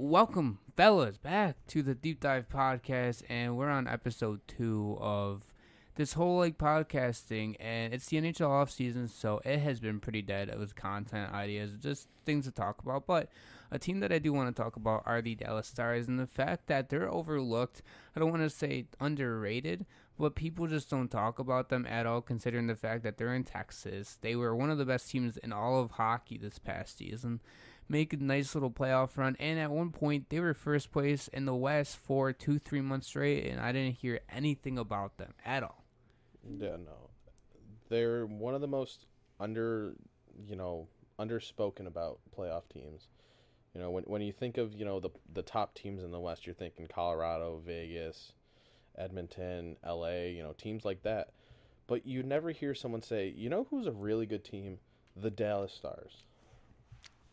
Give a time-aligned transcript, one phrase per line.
[0.00, 5.52] welcome, fellas, back to the Deep Dive Podcast, and we're on episode two of
[5.96, 10.22] this whole like podcasting, and it's the NHL off season, so it has been pretty
[10.22, 13.06] dead with content ideas, just things to talk about.
[13.06, 13.28] But
[13.70, 16.26] a team that I do want to talk about are the Dallas Stars, and the
[16.26, 17.82] fact that they're overlooked.
[18.16, 19.84] I don't want to say underrated,
[20.18, 23.44] but people just don't talk about them at all, considering the fact that they're in
[23.44, 24.16] Texas.
[24.22, 27.40] They were one of the best teams in all of hockey this past season
[27.90, 29.36] make a nice little playoff run.
[29.40, 33.08] And at one point, they were first place in the West for two, three months
[33.08, 35.84] straight, and I didn't hear anything about them at all.
[36.48, 37.10] Yeah, no,
[37.88, 39.06] they're one of the most
[39.38, 39.94] under,
[40.46, 43.08] you know, underspoken about playoff teams.
[43.74, 46.20] You know, when when you think of you know the the top teams in the
[46.20, 48.32] West, you're thinking Colorado, Vegas,
[48.96, 50.32] Edmonton, L.A.
[50.32, 51.30] You know, teams like that.
[51.86, 54.78] But you never hear someone say, you know, who's a really good team?
[55.16, 56.24] The Dallas Stars.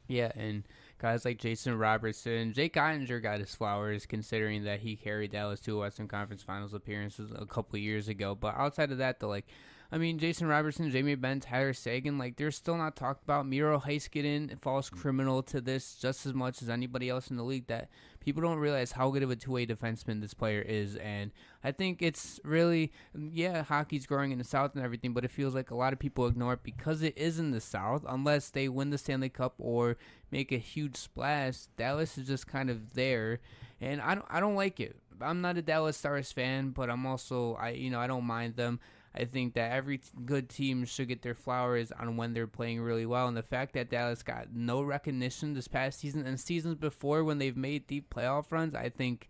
[0.08, 0.64] Yeah, and
[1.00, 5.76] guys like Jason Robertson, Jake Oettinger got his flowers considering that he carried Dallas to
[5.76, 8.34] a Western Conference Finals appearances a couple years ago.
[8.36, 9.48] But outside of that, though, like
[9.92, 13.48] I mean, Jason Robertson, Jamie Benn, Tyler Seguin, like they're still not talked about.
[13.48, 17.68] Miro Heiskanen false criminal to this just as much as anybody else in the league.
[17.68, 17.90] That
[18.28, 21.32] people don't realize how good of a two way defenseman this player is, and
[21.64, 25.56] I think it's really yeah, hockey's growing in the South and everything, but it feels
[25.56, 28.04] like a lot of people ignore it because it is in the South.
[28.06, 29.96] Unless they win the Stanley Cup or
[30.30, 33.40] make a huge splash, Dallas is just kind of there,
[33.80, 34.98] and I don't I don't like it.
[35.22, 38.58] I'm not a Dallas Stars fan, but I'm also I you know I don't mind
[38.58, 38.82] them.
[39.18, 42.82] I think that every t- good team should get their flowers on when they're playing
[42.82, 43.28] really well.
[43.28, 47.40] And the fact that Dallas got no recognition this past season and seasons before when
[47.40, 49.30] they've made deep playoff runs, I think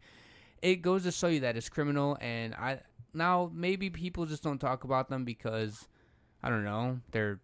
[0.61, 2.17] it goes to show you that it's criminal.
[2.19, 2.81] And I
[3.13, 5.87] now maybe people just don't talk about them because
[6.43, 7.39] I don't know they're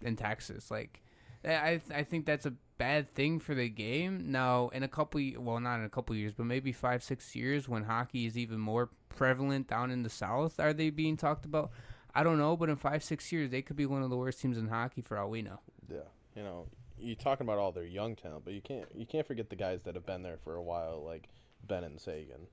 [0.00, 0.70] in Texas.
[0.70, 1.02] Like
[1.44, 4.30] I I think that's a bad thing for the game.
[4.30, 7.68] Now, in a couple, well, not in a couple years, but maybe five, six years
[7.68, 11.70] when hockey is even more prevalent down in the South, are they being talked about?
[12.14, 14.40] I don't know, but in five, six years, they could be one of the worst
[14.40, 15.60] teams in hockey for all we know.
[15.90, 15.98] Yeah,
[16.34, 16.66] you know,
[16.98, 19.82] you're talking about all their young talent, but you can't you can't forget the guys
[19.82, 21.28] that have been there for a while, like
[21.66, 22.46] Benn and Seguin.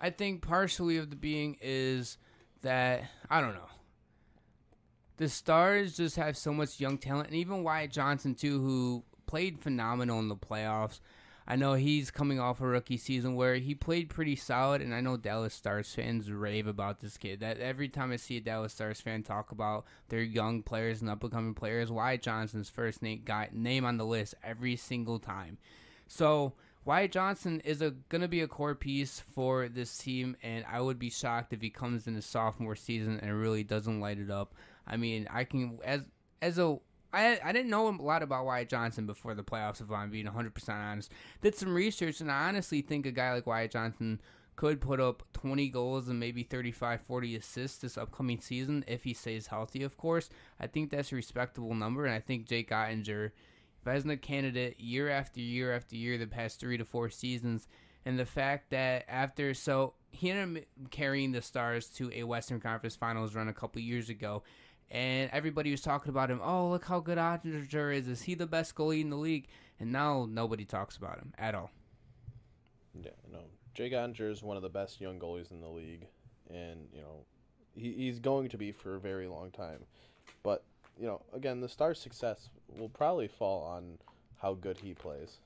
[0.00, 2.18] I think partially of the being is
[2.62, 3.68] that I don't know.
[5.16, 9.60] The Stars just have so much young talent, and even Wyatt Johnston too, who played
[9.60, 10.98] phenomenal in the playoffs.
[11.46, 15.00] I know he's coming off a rookie season where he played pretty solid, and I
[15.00, 17.38] know Dallas Stars fans rave about this kid.
[17.38, 21.08] That every time I see a Dallas Stars fan talk about their young players and
[21.08, 25.20] up and coming players, Wyatt Johnston's first name got name on the list every single
[25.20, 25.58] time.
[26.08, 26.54] So
[26.84, 30.98] Wyatt Johnston is a gonna be a core piece for this team, and I would
[30.98, 34.54] be shocked if he comes in his sophomore season and really doesn't light it up.
[34.88, 36.00] I mean, I can as
[36.42, 36.80] as a
[37.12, 40.26] I I didn't know a lot about Wyatt Johnston before the playoffs, if I'm being
[40.26, 41.12] 100% honest.
[41.40, 44.20] Did some research, and I honestly think a guy like Wyatt Johnston
[44.56, 49.14] could put up 20 goals and maybe 35, 40 assists this upcoming season if he
[49.14, 50.28] stays healthy, of course.
[50.60, 53.30] I think that's a respectable number, and I think Jake Oettinger,
[53.86, 57.68] Vezina candidate year after year after year the past three to four seasons,
[58.04, 62.60] and the fact that after, so he ended up carrying the Stars to a Western
[62.60, 64.42] Conference Finals run a couple years ago,
[64.90, 66.40] and everybody was talking about him.
[66.42, 68.08] Oh, look how good Oettinger is.
[68.08, 69.46] Is he the best goalie in the league?
[69.78, 71.70] And now nobody talks about him at all.
[73.00, 73.40] Yeah, no.
[73.74, 76.06] Jake Oettinger is one of the best young goalies in the league,
[76.48, 77.24] and you know,
[77.74, 79.84] he, he's going to be for a very long time.
[80.42, 80.64] But
[80.98, 83.98] you know, again, the Stars' success will probably fall on
[84.42, 85.38] how good he plays.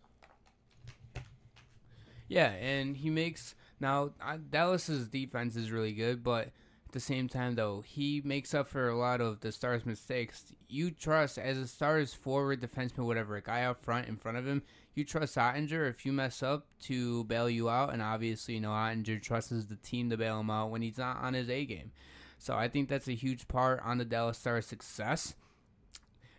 [2.28, 4.12] Yeah, and he makes now
[4.50, 6.48] Dallas's defense is really good, but
[6.94, 10.54] the same time, though, he makes up for a lot of the Stars' mistakes.
[10.68, 14.46] You trust, as a Stars forward, defenseman, whatever, a guy out front in front of
[14.46, 14.62] him,
[14.94, 17.92] you trust Oettinger if you mess up to bail you out.
[17.92, 21.18] And obviously, you know, Oettinger trusts the team to bail him out when he's not
[21.18, 21.92] on his A game.
[22.38, 25.34] So I think that's a huge part on the Dallas Stars' success.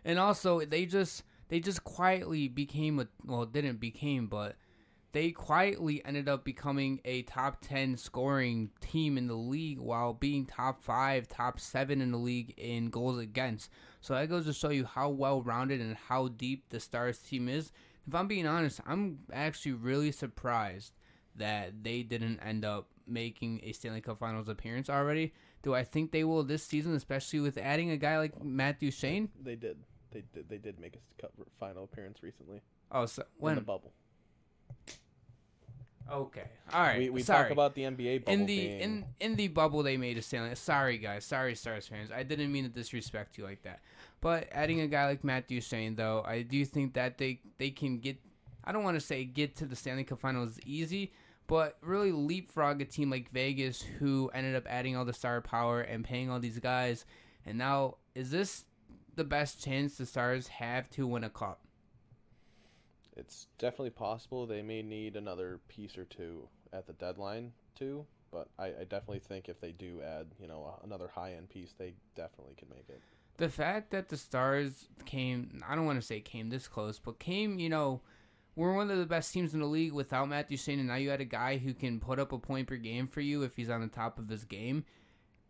[0.04, 4.56] And also, they just they just quietly became a well, didn't became, but
[5.16, 10.44] they quietly ended up becoming a top 10 scoring team in the league while being
[10.44, 13.70] top 5, top 7 in the league in goals against.
[14.02, 17.48] So that goes to show you how well rounded and how deep the Stars team
[17.48, 17.72] is.
[18.06, 20.92] If I'm being honest, I'm actually really surprised
[21.36, 25.32] that they didn't end up making a Stanley Cup Finals appearance already.
[25.62, 29.30] Do I think they will this season, especially with adding a guy like Matt Duchene?
[29.42, 29.78] They did.
[30.10, 30.50] They did.
[30.50, 32.60] They did make a cup final appearance recently.
[32.92, 33.94] Oh, so when in the bubble.
[36.10, 36.44] Okay.
[36.72, 36.98] All right.
[36.98, 40.16] We, we talk about the NBA bubble in the in in the bubble they made
[40.18, 40.54] a Stanley.
[40.54, 42.10] Sorry guys, sorry Stars fans.
[42.12, 43.80] I didn't mean to disrespect you like that.
[44.20, 47.98] But adding a guy like Matt Duchene though, I do think that they they can
[47.98, 48.18] get.
[48.64, 51.12] I don't want to say get to the Stanley Cup Finals easy,
[51.46, 55.80] but really leapfrog a team like Vegas who ended up adding all the star power
[55.80, 57.04] and paying all these guys.
[57.44, 58.64] And now, is this
[59.14, 61.60] the best chance the Stars have to win a cup?
[63.16, 68.48] It's definitely possible they may need another piece or two at the deadline too, but
[68.58, 71.94] I, I definitely think if they do add, you know, another high end piece, they
[72.14, 73.00] definitely can make it.
[73.38, 77.18] The fact that the Stars came, I don't want to say came this close, but
[77.18, 78.00] came, you know,
[78.54, 81.10] we're one of the best teams in the league without Matthew Duchene, and now you
[81.10, 83.68] had a guy who can put up a point per game for you if he's
[83.68, 84.84] on the top of his game.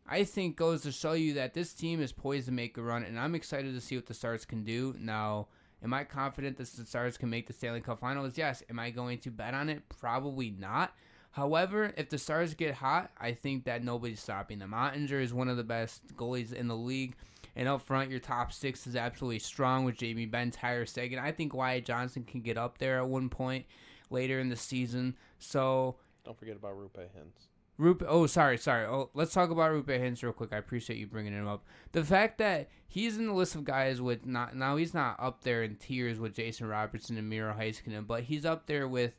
[0.08, 3.04] I think goes to show you that this team is poised to make a run,
[3.04, 4.96] and I'm excited to see what the Stars can do.
[4.98, 5.46] Now,
[5.82, 8.36] am I confident that the Stars can make the Stanley Cup Finals?
[8.36, 8.62] Yes.
[8.70, 9.88] Am I going to bet on it?
[9.88, 10.92] Probably not.
[11.32, 14.72] However, if the Stars get hot, I think that nobody's stopping them.
[14.74, 17.14] Oettinger is one of the best goalies in the league.
[17.54, 21.18] And up front, your top six is absolutely strong with Jamie Benn, Tyler Seguin.
[21.18, 23.66] I think Wyatt Johnston can get up there at one point
[24.10, 25.16] later in the season.
[25.38, 27.48] So don't forget about Roope Hintz.
[27.78, 28.86] Roope, oh, sorry, sorry.
[28.86, 30.52] Oh, let's talk about Roope Hintz real quick.
[30.52, 31.64] I appreciate you bringing him up.
[31.92, 35.42] The fact that he's in the list of guys with not now he's not up
[35.42, 39.12] there in tiers with Jason Robertson and Miro Heiskanen, but he's up there with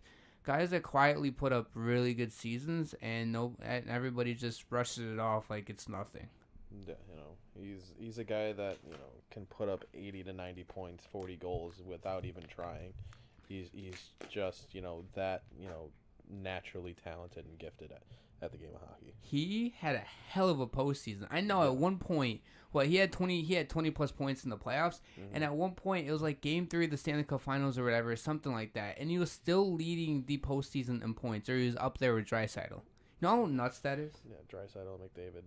[0.44, 5.20] guys that quietly put up really good seasons, and no, and everybody just rushes it
[5.20, 6.28] off like it's nothing.
[6.88, 10.34] Yeah, you know, he's he's a guy that you know can put up eighty to
[10.34, 12.94] ninety points, forty goals without even trying.
[13.48, 15.90] He's he's just you know that you know
[16.30, 18.02] naturally talented and gifted at,
[18.42, 19.14] at the game of hockey.
[19.22, 21.28] He had a hell of a postseason.
[21.30, 21.68] I know yeah.
[21.68, 22.42] at one point,
[22.74, 25.34] well, he had twenty he had twenty plus points in the playoffs, mm-hmm.
[25.34, 27.84] and at one point it was like Game Three of the Stanley Cup Finals or
[27.84, 31.66] whatever, something like that, and he was still leading the postseason in points, or he
[31.66, 32.82] was up there with Draisaitl.
[33.20, 34.14] You know how nuts that is?
[34.30, 35.42] Yeah, Draisaitl McDavid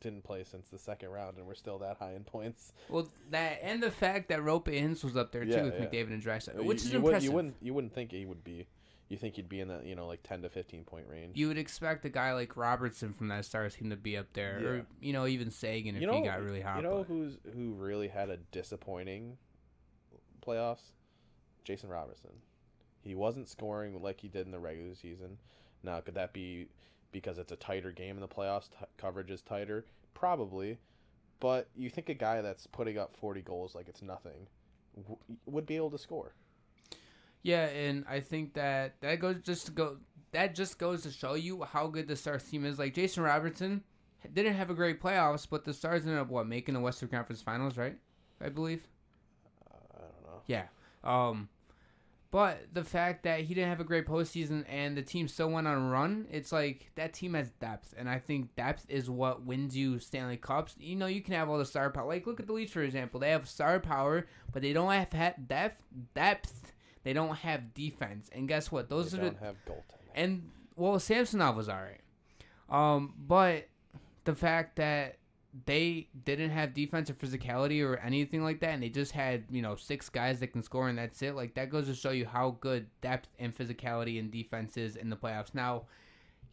[0.00, 2.72] didn't play since the second round, and we're still that high in points.
[2.88, 5.86] Well, that and the fact that Roope Hintz was up there yeah, too with yeah.
[5.86, 7.04] McDavid and Draisaitl, which you, is you impressive.
[7.04, 8.66] Would, you wouldn't you wouldn't think he would be.
[9.08, 11.36] You think you'd be in that you know like ten to fifteen point range.
[11.36, 14.60] You would expect a guy like Robertson from that Stars team to be up there,
[14.60, 14.68] yeah.
[14.68, 16.76] or you know even Seguin if you know, he got really hot.
[16.76, 17.06] You know but.
[17.06, 19.36] who's who really had a disappointing
[20.44, 20.92] playoffs?
[21.64, 22.30] Jason Robertson.
[23.02, 25.38] He wasn't scoring like he did in the regular season.
[25.82, 26.68] Now, could that be
[27.14, 28.68] because it's a tighter game in the playoffs.
[28.68, 30.78] T- coverage is tighter, probably.
[31.40, 34.48] But you think a guy that's putting up 40 goals like it's nothing
[34.96, 36.34] w- would be able to score.
[37.44, 39.98] Yeah, and I think that that goes just to go
[40.32, 42.78] that just goes to show you how good the Stars team is.
[42.78, 43.84] Like Jason Robertson
[44.32, 47.42] didn't have a great playoffs, but the Stars ended up what making the Western Conference
[47.42, 47.96] Finals, right?
[48.40, 48.82] I believe.
[49.70, 50.40] Uh, I don't know.
[50.46, 50.64] Yeah.
[51.04, 51.50] Um,
[52.30, 55.68] but the fact that he didn't have a great postseason and the team still went
[55.68, 59.44] on a run, it's like that team has depth, and I think depth is what
[59.44, 60.74] wins you Stanley Cups.
[60.80, 62.08] You know, you can have all the star power.
[62.08, 65.46] Like look at the Leafs for example; they have star power, but they don't have
[65.46, 65.82] depth.
[66.14, 66.73] Depth.
[67.04, 68.88] They don't have defense, and guess what?
[68.88, 70.10] Those they are don't the, have goaltending.
[70.14, 72.00] And well, Samsonov was alright,
[72.68, 73.68] um, but
[74.24, 75.18] the fact that
[75.66, 79.62] they didn't have defense or physicality or anything like that, and they just had you
[79.62, 81.34] know six guys that can score and that's it.
[81.34, 85.10] Like that goes to show you how good depth and physicality and defense is in
[85.10, 85.54] the playoffs.
[85.54, 85.84] Now,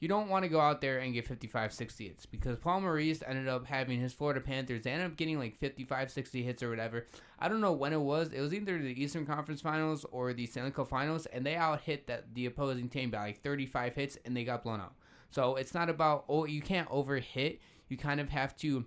[0.02, 3.22] you don't want to go out there and get 55, 60 hits because Paul Maurice
[3.26, 4.82] ended up having his Florida Panthers.
[4.82, 7.06] They ended up getting like 55, 60 hits or whatever.
[7.40, 8.34] I don't know when it was.
[8.34, 11.82] It was either the Eastern Conference Finals or the Stanley Cup Finals, and they out
[11.82, 14.96] hit that the opposing team by like 35 hits and they got blown out.
[15.30, 18.86] So it's not about oh you can't over hit you kind of have to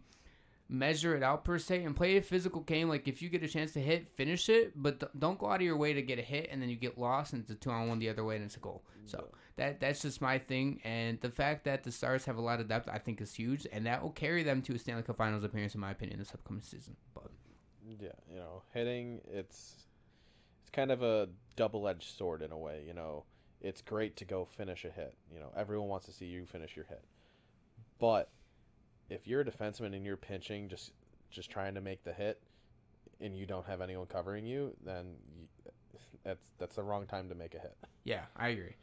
[0.68, 2.88] measure it out per se and play a physical game.
[2.88, 5.56] Like if you get a chance to hit, finish it, but th- don't go out
[5.56, 7.54] of your way to get a hit and then you get lost and it's a
[7.54, 8.82] two on one the other way and it's a goal.
[9.06, 10.80] So that that's just my thing.
[10.84, 13.66] And the fact that the Stars have a lot of depth, I think, is huge,
[13.72, 16.32] and that will carry them to a Stanley Cup Finals appearance, in my opinion, this
[16.32, 16.96] upcoming season.
[17.14, 17.30] But
[18.00, 19.84] yeah, you know, hitting it's
[20.62, 22.82] it's kind of a double edged sword in a way.
[22.86, 23.24] You know,
[23.60, 25.14] it's great to go finish a hit.
[25.32, 27.04] You know, everyone wants to see you finish your hit,
[27.98, 28.30] but
[29.10, 30.92] if you're a defenseman and you're pinching, just
[31.30, 32.40] just trying to make the hit,
[33.20, 35.46] and you don't have anyone covering you, then you,
[36.24, 37.76] that's that's the wrong time to make a hit.
[38.04, 38.76] Yeah, I agree.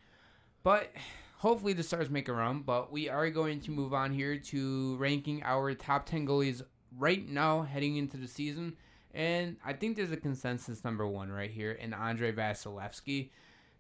[0.63, 0.91] But
[1.37, 2.61] hopefully the Stars make a run.
[2.61, 6.61] But we are going to move on here to ranking our top ten goalies
[6.97, 8.75] right now heading into the season.
[9.13, 13.29] And I think there's a consensus number one right here in Andrei Vasilevskiy.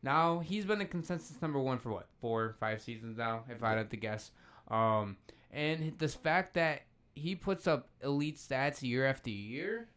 [0.03, 3.73] Now he's been a consensus number one for what four, five seasons now, if I
[3.73, 4.31] had to guess.
[4.69, 5.17] Um,
[5.51, 9.87] and the fact that he puts up elite stats year after year.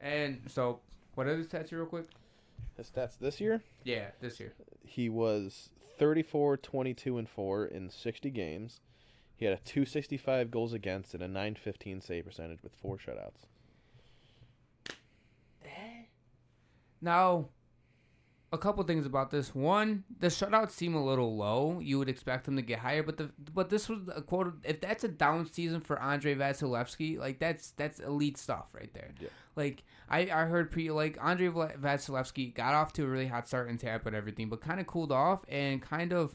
[0.00, 0.80] And so,
[1.14, 2.06] what are the stats real quick?
[2.76, 3.62] His stats this year?
[3.84, 4.52] Yeah, this year.
[4.84, 8.80] He was 34, 22, and 4 in 60 games.
[9.36, 13.46] He had a 265 goals against and a 915 save percentage with four shutouts.
[17.00, 17.48] Now,
[18.50, 19.54] a couple things about this.
[19.54, 21.80] One, the shutouts seem a little low.
[21.80, 24.54] You would expect them to get higher, but the but this was a quote.
[24.64, 29.10] If that's a down season for Andrei Vasilevskiy, like that's that's elite stuff right there.
[29.20, 29.28] Yeah.
[29.54, 33.68] Like I I heard pre like Andrei Vasilevskiy got off to a really hot start
[33.68, 36.34] in Tampa and everything, but kind of cooled off and kind of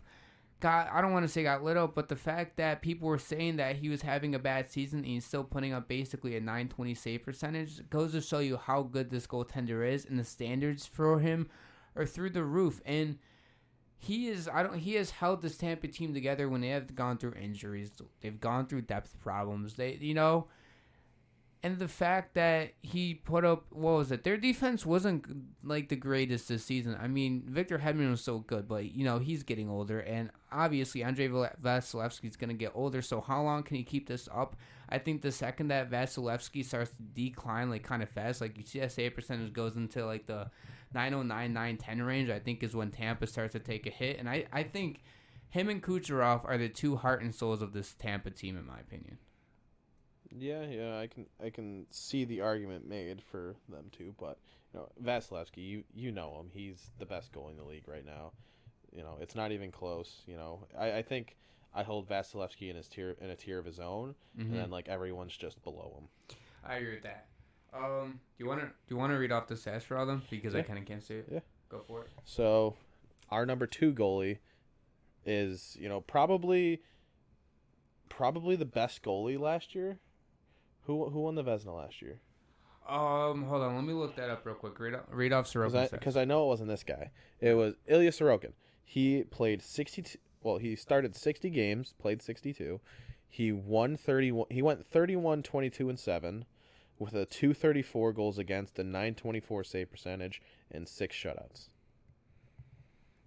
[0.59, 3.17] got I don't want to say got lit up, but the fact that people were
[3.17, 6.39] saying that he was having a bad season and he's still putting up basically a
[6.39, 10.85] 920 save percentage goes to show you how good this goaltender is and the standards
[10.85, 11.49] for him
[11.95, 13.17] are through the roof and
[13.97, 17.17] he is I don't he has held this Tampa team together when they have gone
[17.17, 17.91] through injuries.
[18.21, 19.75] They've gone through depth problems.
[19.75, 20.47] They you know
[21.65, 24.25] and the fact that he put up what was it?
[24.25, 25.25] Their defense wasn't
[25.63, 26.97] like the greatest this season.
[27.01, 31.03] I mean, Victor Hedman was so good, but you know he's getting older, and obviously
[31.03, 33.01] Andrei Vasilevskiy is going to get older.
[33.01, 34.57] So how long can he keep this up?
[34.89, 38.65] I think the second that Vasilevskiy starts to decline, like kind of fast, like you
[38.65, 40.51] see that save percentage goes into like the
[40.93, 44.45] 909, 910 range, I think is when Tampa starts to take a hit, and I
[44.51, 45.01] I think
[45.49, 48.79] him and Kucherov are the two heart and souls of this Tampa team, in my
[48.79, 49.17] opinion.
[50.35, 54.39] Yeah, yeah, I can I can see the argument made for them too, but
[54.73, 56.49] you know, Vasilevskiy, you you know him.
[56.53, 58.31] He's the best goalie in the league right now.
[58.91, 60.21] You know, it's not even close.
[60.25, 61.37] You know, I, I think
[61.73, 64.53] I hold Vasilevskiy in his tier in a tier of his own, mm-hmm.
[64.53, 66.37] and then like everyone's just below him.
[66.65, 67.27] I agree with that.
[67.75, 70.05] Um, do you want to do you want to read off the stats for all
[70.05, 70.59] them because yeah.
[70.59, 71.27] I kind of can't see it.
[71.31, 71.39] Yeah,
[71.69, 72.09] go for it.
[72.23, 72.75] So,
[73.31, 74.37] our number two goalie
[75.25, 76.81] is you know probably
[78.09, 79.99] probably the best goalie last year.
[80.85, 82.19] Who who won the Vezina last year?
[82.87, 84.77] Um, hold on, let me look that up real quick.
[84.77, 85.89] Read, read off Sorokin.
[85.89, 87.11] Because I, I, know it wasn't this guy.
[87.39, 88.51] It was Ilya Sorokin.
[88.83, 90.03] He played sixty.
[90.41, 92.81] Well, he started sixty games, played sixty-two.
[93.29, 94.47] He won thirty-one.
[94.51, 96.45] He went 31, 22, and seven,
[96.99, 101.69] with a two thirty-four goals against, a nine twenty-four save percentage, and six shutouts.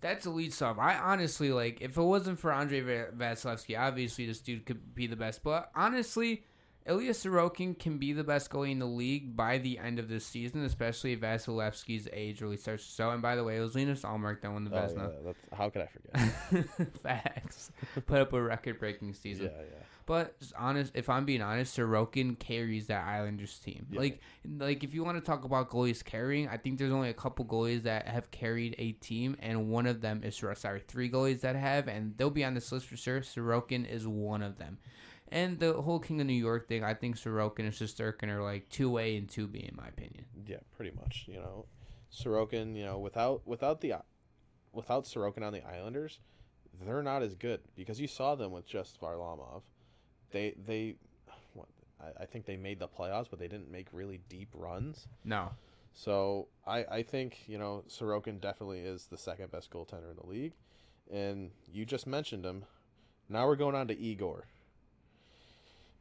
[0.01, 0.77] That's elite stuff.
[0.79, 1.81] I honestly like.
[1.81, 5.43] If it wasn't for Andrei Vasilevskiy, obviously this dude could be the best.
[5.43, 6.45] But honestly
[6.87, 10.25] Ilya Sorokin can be the best goalie in the league by the end of this
[10.25, 13.11] season, especially if Vasilevskiy's age really starts to show.
[13.11, 15.11] And by the way, it was Linus Ullmark that won the oh, Vezina.
[15.11, 16.93] Oh, yeah, how could I forget?
[17.03, 17.73] Facts.
[18.07, 19.47] Put up a record-breaking season.
[19.47, 19.83] Yeah, yeah.
[20.07, 23.87] But honest, if I'm being honest, Sorokin carries that Islanders team.
[23.91, 23.99] Yeah.
[23.99, 24.21] Like,
[24.57, 27.45] like if you want to talk about goalies carrying, I think there's only a couple
[27.45, 31.57] goalies that have carried a team, and one of them is sorry, three goalies that
[31.57, 33.21] have, and they'll be on this list for sure.
[33.21, 34.79] Sorokin is one of them.
[35.29, 38.69] And the whole King of New York thing, I think Sorokin and Shesterkin are like
[38.69, 40.25] two A and two B in my opinion.
[40.47, 41.25] Yeah, pretty much.
[41.27, 41.67] You know,
[42.13, 42.77] Sorokin.
[42.77, 43.95] You know, without without the
[44.73, 46.21] without Sorokin on the Islanders,
[46.85, 49.63] they're not as good because you saw them with just Varlamov.
[50.31, 50.97] They they,
[51.55, 51.69] what,
[52.01, 55.09] I, I think they made the playoffs, but they didn't make really deep runs.
[55.25, 55.51] No.
[55.93, 60.27] So I I think you know Sorokin definitely is the second best goaltender in the
[60.27, 60.53] league,
[61.11, 62.65] and you just mentioned him.
[63.29, 64.45] Now we're going on to Igor.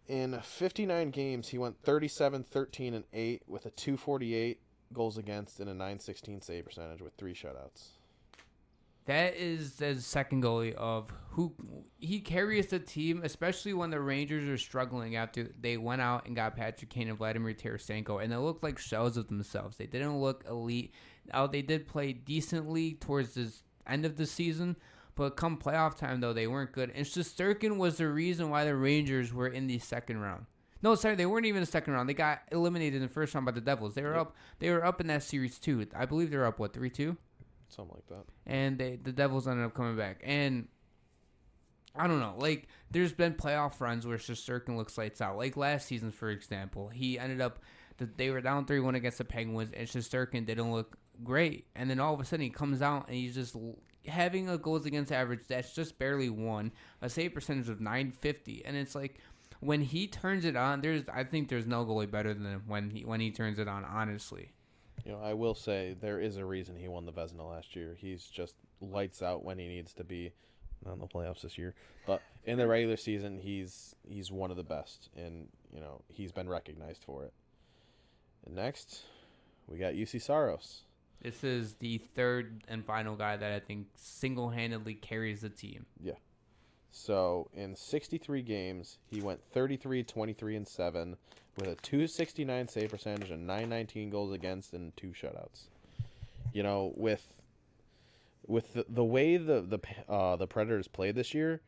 [0.07, 4.59] In 59 games, he went 37, 13, and 8 with a 248
[4.93, 7.89] goals against and a 916 save percentage with three shutouts.
[9.05, 11.53] That is the second goalie of who
[11.99, 16.35] he carries the team, especially when the Rangers are struggling after they went out and
[16.35, 19.77] got Patrick Kane and Vladimir Tarasenko, and they looked like shells of themselves.
[19.77, 20.91] They didn't look elite.
[21.31, 23.51] Now they did play decently towards the
[23.85, 24.75] end of the season,
[25.15, 26.91] but come playoff time, though, they weren't good.
[26.93, 30.45] And Shesterkin was the reason why the Rangers were in the second round.
[30.81, 32.07] No, sorry, they weren't even in the second round.
[32.07, 33.95] They got eliminated in the first round by the Devils.
[33.95, 34.21] They were yep.
[34.21, 34.35] up.
[34.59, 35.87] They were up in that series too.
[35.95, 37.17] I believe they were up what three two,
[37.69, 38.25] something like that.
[38.45, 40.21] And they, the Devils ended up coming back.
[40.23, 40.67] And
[41.95, 42.35] I don't know.
[42.37, 45.37] Like there's been playoff runs where Shesterkin looks lights out.
[45.37, 47.59] Like last season, for example, he ended up.
[47.97, 51.67] That they were down three one against the Penguins, and Shesterkin didn't look great.
[51.77, 53.55] And then all of a sudden, he comes out and he's just
[54.07, 56.71] having a goals against average that's just barely one,
[57.01, 59.19] a save percentage of 950, and it's like
[59.59, 63.05] when he turns it on, there's I think there's no goalie better than when he
[63.05, 63.83] when he turns it on.
[63.85, 64.51] Honestly,
[65.05, 67.95] you know, I will say there is a reason he won the Vezina last year.
[67.97, 70.31] He's just lights out when he needs to be.
[70.85, 71.73] Not in the playoffs this year,
[72.05, 76.31] but in the regular season, he's he's one of the best, and you know he's
[76.31, 77.33] been recognized for it.
[78.45, 79.03] And next,
[79.67, 80.83] we got Juuse Saros.
[81.25, 85.87] This is the third and final guy that I think single handedly carries the team.
[85.99, 86.13] Yeah.
[86.91, 91.17] So in 63 games, he went 33, 23, and 7
[91.57, 95.63] with a 269 save percentage and 919 goals against and two shutouts.
[96.53, 97.33] You know, with
[98.45, 101.61] with the, the way the the uh, the Predators played this year,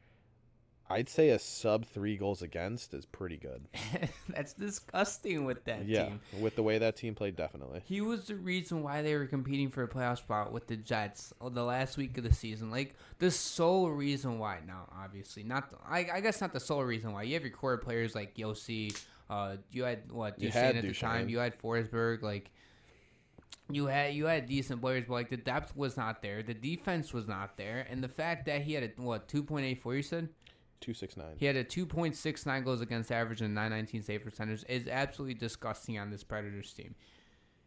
[0.89, 3.67] I'd say a sub three goals against is pretty good.
[4.29, 6.19] That's disgusting with that yeah, team.
[6.39, 7.81] with the way that team played, definitely.
[7.85, 11.33] He was the reason why they were competing for a playoff spot with the Jets
[11.41, 12.71] the last week of the season.
[12.71, 14.59] Like the sole reason why.
[14.65, 15.71] Now, obviously, not.
[15.71, 17.23] The, I, I guess not the sole reason why.
[17.23, 18.97] You have your core players like Josi.
[19.29, 21.27] Uh, you had what You had at the time.
[21.27, 22.21] You had Forsberg.
[22.21, 22.49] Like
[23.69, 26.43] you had you had decent players, but like the depth was not there.
[26.43, 29.65] The defense was not there, and the fact that he had a what two point
[29.65, 29.95] eight four.
[29.95, 30.29] You said.
[30.79, 31.35] Two six nine.
[31.37, 36.11] He had a 2.69 goals against average and 919 save percentage is absolutely disgusting on
[36.11, 36.95] this Predators team.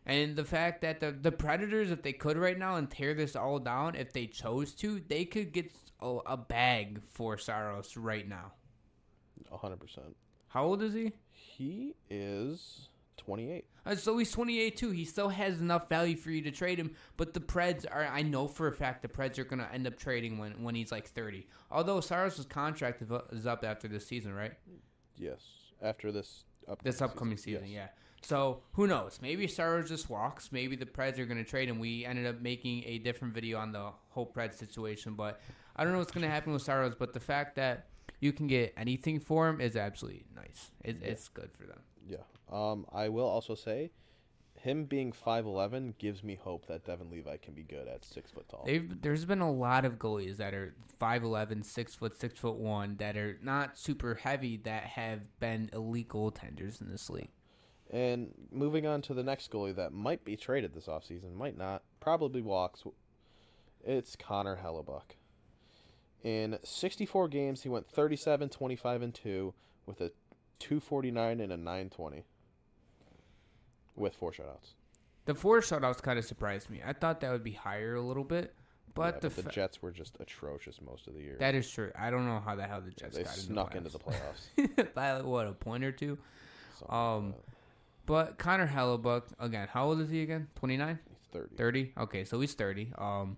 [0.07, 3.37] And the fact that the the Predators, if they could right now and tear this
[3.37, 8.27] all down, if they chose to, they could get a, a bag for Saros right
[8.29, 8.53] now.
[9.51, 10.17] hundred percent.
[10.49, 11.13] How old is he?
[11.31, 12.89] He is
[13.21, 13.67] twenty eight.
[13.87, 14.91] Uh, so he's 28 too.
[14.91, 16.95] He still has enough value for you to trade him.
[17.17, 19.87] But the Preds are, I know for a fact, the Preds are going to end
[19.87, 21.47] up trading when, when he's like 30.
[21.71, 24.53] Although Saros' contract is up after this season, right?
[25.17, 25.41] Yes.
[25.83, 27.73] After this upcoming this upcoming season, yes.
[27.75, 27.89] yeah.
[28.23, 29.19] So who knows?
[29.23, 30.53] Maybe Saros just walks.
[30.53, 31.79] Maybe the Preds are going to trade him.
[31.79, 35.41] We ended up making a different video on the whole Preds situation, but
[35.75, 36.95] I don't know what's going to happen with Saros.
[36.99, 37.87] But the fact that
[38.21, 40.71] you can get anything for him is absolutely nice.
[40.85, 41.09] It, Yeah.
[41.09, 41.81] It's good for them.
[42.07, 42.19] Yeah.
[42.51, 43.91] Um, I will also say,
[44.55, 48.31] him being five eleven gives me hope that Devon Levi can be good at six
[48.31, 48.65] foot tall.
[48.67, 52.97] They've, there's been a lot of goalies that are 5'11", 6 foot, six foot one
[52.97, 57.31] that are not super heavy that have been elite goaltenders in this league.
[57.91, 61.83] And moving on to the next goalie that might be traded this offseason, might not,
[61.99, 62.85] probably walks.
[63.83, 65.17] It's Connor Hellebuyck.
[66.23, 69.55] In 64 games, he went 37, 25, and 2
[69.87, 70.13] with a
[70.59, 72.25] 249 and a 920
[73.97, 74.75] with four shutouts.
[75.27, 76.81] The four shutouts kind of surprised me.
[76.85, 78.55] I thought that would be higher a little bit,
[78.95, 81.37] but Yeah, the, but the fa- Jets were just atrocious most of the year.
[81.39, 81.93] that is true.
[81.97, 84.05] I don't know how the hell the Jets they got snuck into into the the
[84.05, 84.77] playoffs.
[84.77, 84.95] playoffs.
[84.95, 86.19] by like, what a point or two.
[86.79, 87.45] Something Um, that.
[88.07, 89.69] But Connor Hellebuyck again.
[89.71, 90.49] How old is he again?
[90.57, 90.99] 29?
[91.09, 91.57] He's 30.
[91.57, 91.93] 30?
[91.99, 92.93] Okay, so he's 30.
[92.99, 93.37] Um,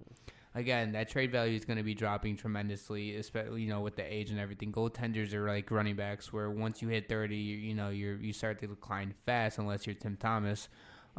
[0.55, 4.03] again, that trade value is going to be dropping tremendously, especially you know with the
[4.03, 4.73] age and everything.
[4.73, 8.33] Goaltenders are like running backs, where once you hit 30, you, you know you're you
[8.33, 10.69] start to decline fast unless you're Tim Thomas.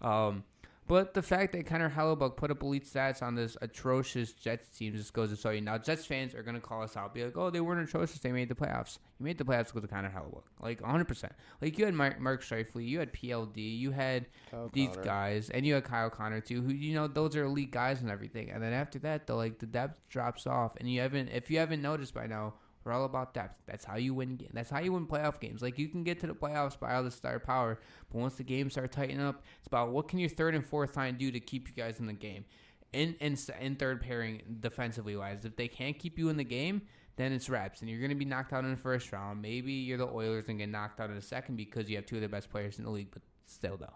[0.00, 0.44] um,
[0.86, 4.94] but the fact that Connor Hellebuyck put up elite stats on this atrocious Jets team
[4.94, 5.60] just goes to show you.
[5.60, 8.18] Now, Jets fans are going to call us out, be like, oh, they weren't atrocious.
[8.18, 8.98] They made the playoffs.
[9.18, 10.42] You made the playoffs with Connor Hellebuyck.
[10.60, 11.30] Like, 100%.
[11.62, 15.02] Like, you had Mark, Mark Scheifele, you had PLD, you had Kyle these Connor.
[15.02, 18.10] guys, and you had Kyle Connor, too, who, you know, those are elite guys and
[18.10, 18.50] everything.
[18.50, 20.76] And then after that, though, like, the depth drops off.
[20.76, 23.60] And you haven't, if you haven't noticed by now, we're all about depth.
[23.66, 24.40] That's how you win.
[24.52, 25.62] That's how you win playoff games.
[25.62, 28.44] Like you can get to the playoffs by all the star power, but once the
[28.44, 31.40] games start tightening up, it's about what can your third and fourth line do to
[31.40, 32.44] keep you guys in the game.
[32.92, 36.82] In in, in third pairing defensively wise, if they can't keep you in the game,
[37.16, 39.40] then it's reps, and you're going to be knocked out in the first round.
[39.40, 42.16] Maybe you're the Oilers and get knocked out in the second because you have two
[42.16, 43.94] of the best players in the league, but still though.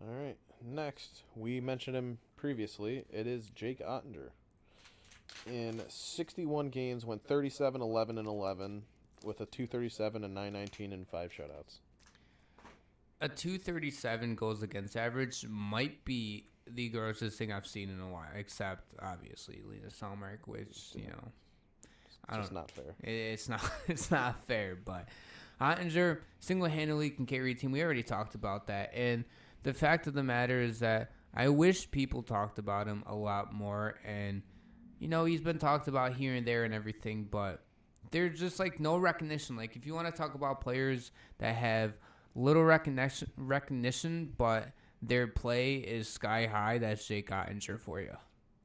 [0.00, 0.36] All right.
[0.64, 3.04] Next, we mentioned him previously.
[3.10, 4.30] It is Jake Oettinger.
[5.46, 8.82] In 61 games, went 37, 11, and 11
[9.24, 11.78] with a 237 and 919 and five shutouts.
[13.20, 18.28] A 237 goals against average might be the grossest thing I've seen in a while,
[18.34, 21.28] except obviously Linus Ullmark, which you know
[22.28, 22.54] I It's don't.
[22.56, 22.94] not fair.
[23.02, 23.62] It's not.
[23.88, 25.08] It's not fair, but
[25.60, 27.70] Oettinger single-handedly can carry a team.
[27.72, 29.24] We already talked about that, and
[29.62, 33.54] the fact of the matter is that I wish people talked about him a lot
[33.54, 33.94] more.
[34.04, 34.42] And
[34.98, 37.62] you know, he's been talked about here and there and everything, but
[38.10, 39.56] there's just like no recognition.
[39.56, 41.94] Like if you want to talk about players that have
[42.34, 48.16] little recognition, recognition, but their play is sky high, that's Jake Oettinger for you.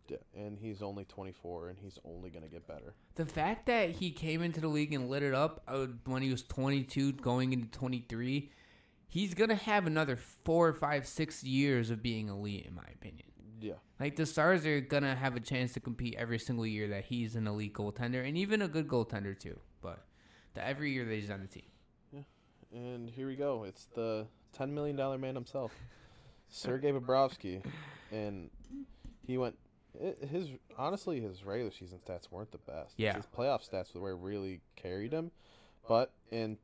[0.08, 2.96] Yeah, and he's only 24, and he's only going to get better.
[3.16, 6.30] The fact that he came into the league and lit it up uh, when he
[6.30, 8.50] was 22, going into 23,
[9.08, 13.28] he's gonna have another four, five, six years of being elite, in my opinion.
[13.62, 13.74] Yeah.
[14.00, 17.36] Like the Stars are gonna have a chance to compete every single year that he's
[17.36, 19.60] an elite goaltender, and even a good goaltender too.
[19.82, 20.04] But
[20.54, 21.64] the every year that he's on the team,
[22.12, 22.22] Yeah.
[22.74, 23.64] And here we go.
[23.64, 25.74] It's the $10 million man himself,
[26.50, 27.64] Sergei Bobrovsky.
[28.12, 28.50] And
[29.26, 29.58] he went.
[30.30, 32.96] his honestly, his regular season stats weren't the best.
[32.98, 33.16] Yeah.
[33.16, 35.32] his playoff stats were where really carried him.
[35.88, 36.58] But in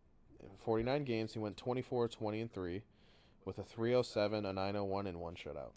[0.63, 2.83] 49 games, he went 24, 20, and 3
[3.45, 5.71] with a 307, a 901, and one shutout.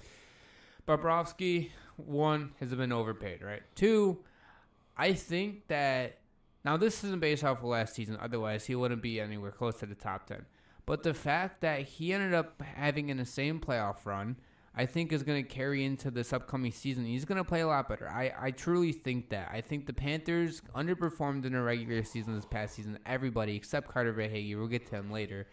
[0.90, 3.62] Bobrovsky, one, has been overpaid, right?
[3.76, 4.18] Two,
[4.96, 6.18] I think that
[6.64, 9.86] now this isn't based off of last season, otherwise he wouldn't be anywhere close to
[9.86, 10.46] the top ten.
[10.86, 14.36] But the fact that he ended up having in the same playoff run,
[14.74, 17.04] I think is going to carry into this upcoming season.
[17.04, 18.08] He's going to play a lot better.
[18.08, 19.48] I, I truly think that.
[19.52, 22.98] I think the Panthers underperformed in a regular season this past season.
[23.06, 24.56] Everybody except Carter Verhaeghe.
[24.56, 25.46] We'll get to him later.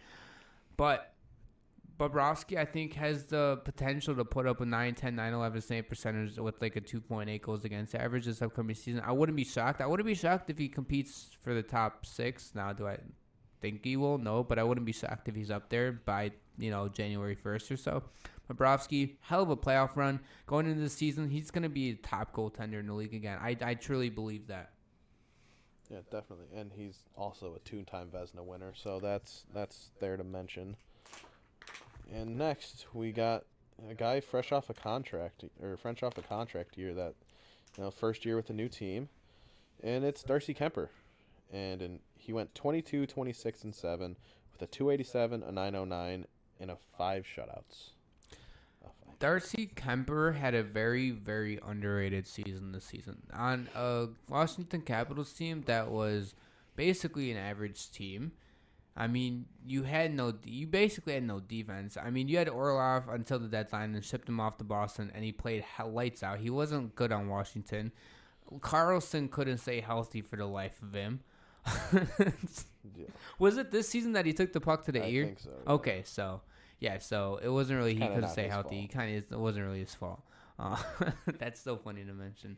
[0.78, 1.13] But
[2.00, 5.84] Bobrovsky, I think, has the potential to put up a 9, 10, 9, 11 same
[5.84, 9.02] percentage with like a 2.8 goals against average this upcoming season.
[9.04, 9.82] I wouldn't be shocked.
[9.82, 12.52] I wouldn't be shocked if he competes for the top six.
[12.54, 13.00] Now, do I
[13.62, 14.20] think he will?
[14.20, 17.72] No, but I wouldn't be shocked if he's up there by, you know, January 1st
[17.72, 18.04] or so.
[18.48, 20.20] Bobrovsky, hell of a playoff run.
[20.46, 23.40] Going into the season, he's going to be a top goaltender in the league again.
[23.42, 24.72] I, I truly believe that.
[25.90, 30.76] Yeah, definitely, and he's also a two-time Vezina winner, so that's that's there to mention.
[32.13, 33.43] And next, we got
[33.89, 37.15] a guy fresh off a contract or fresh off a contract year that,
[37.78, 39.10] you know, first year with a new team,
[39.84, 40.89] and it's Darcy Kuemper,
[41.52, 44.15] and in, he went 22, 26, and seven
[44.52, 46.26] with a 287, a 909,
[46.60, 47.91] and a five shutouts.
[49.20, 55.63] Darcy Kuemper had a very, very underrated season this season on a Washington Capitals team
[55.65, 56.36] that was
[56.76, 58.32] basically an average team.
[58.98, 61.98] I mean, you had no, you basically had no defense.
[61.98, 65.24] I mean, you had Orlov until the deadline and shipped him off to Boston, and
[65.24, 66.40] he played lights out.
[66.40, 67.92] He wasn't good on Washington.
[68.62, 71.20] Carlson couldn't stay healthy for the life of him.
[71.94, 73.06] yeah.
[73.38, 75.36] Was it this season that he took the puck to the I ear?
[75.38, 75.72] So, yeah.
[75.74, 76.42] Okay, so
[76.80, 78.70] yeah, so it wasn't really he couldn't stay healthy.
[78.70, 78.82] Fault.
[78.82, 80.22] He kind of it wasn't really his fault.
[80.58, 80.82] Uh,
[81.40, 82.58] that's so funny to mention.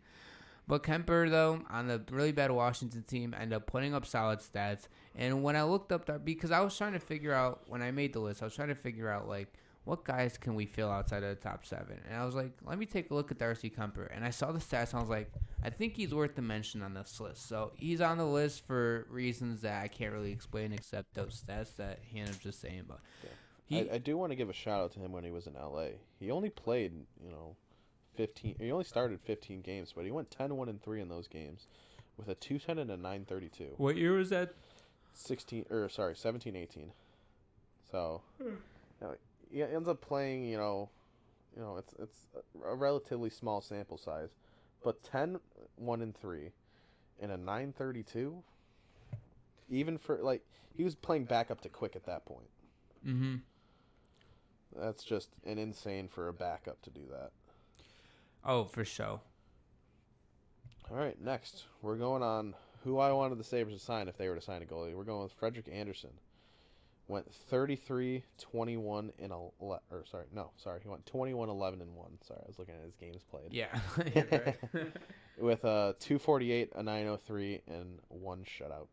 [0.69, 4.87] But Kuemper, though, on the really bad Washington team, ended up putting up solid stats.
[5.15, 7.89] And when I looked up that, because I was trying to figure out when I
[7.89, 9.51] made the list, I was trying to figure out like
[9.85, 11.99] what guys can we fill outside of the top seven.
[12.07, 14.15] And I was like, let me take a look at Darcy Kuemper.
[14.15, 15.31] And I saw the stats, and I was like,
[15.63, 17.49] I think he's worth the mention on this list.
[17.49, 21.75] So he's on the list for reasons that I can't really explain except those stats
[21.77, 22.83] that Hannah was just saying.
[22.87, 23.29] But yeah.
[23.65, 25.47] He, I, I, do want to give a shout out to him when he was
[25.47, 25.85] in LA.
[26.19, 27.55] He only played, you know,
[28.19, 28.55] 15.
[28.59, 31.67] He only started 15 games, but he went 10 1 and 3 in those games
[32.17, 33.75] with a 210 and a 932.
[33.77, 34.53] What year was that?
[35.13, 36.91] 16 or sorry, 17 18.
[37.89, 38.49] So, hmm.
[38.49, 38.57] you
[38.99, 39.15] know,
[39.49, 40.89] he ends up playing, you know,
[41.55, 42.27] you know, it's it's
[42.65, 44.31] a relatively small sample size,
[44.83, 45.39] but 10
[45.77, 46.51] 1 and 3
[47.21, 48.43] and a 932
[49.69, 50.41] even for like
[50.75, 52.49] he was playing back up to Quick at that point.
[53.07, 53.41] Mhm.
[54.75, 57.31] That's just an insane for a backup to do that.
[58.45, 59.21] Oh, for sure.
[60.89, 64.27] All right, next we're going on who I wanted the Sabres to sign if they
[64.27, 64.95] were to sign a goalie.
[64.95, 66.11] We're going with Frederik Andersen.
[67.07, 72.07] Went 33, 21, and 11, or sorry, no, sorry, he went 21, 11, and 1.
[72.27, 73.51] Sorry, I was looking at his games played.
[73.51, 73.69] Yeah.
[75.39, 78.87] with uh, a 248, a 903, and one shutout.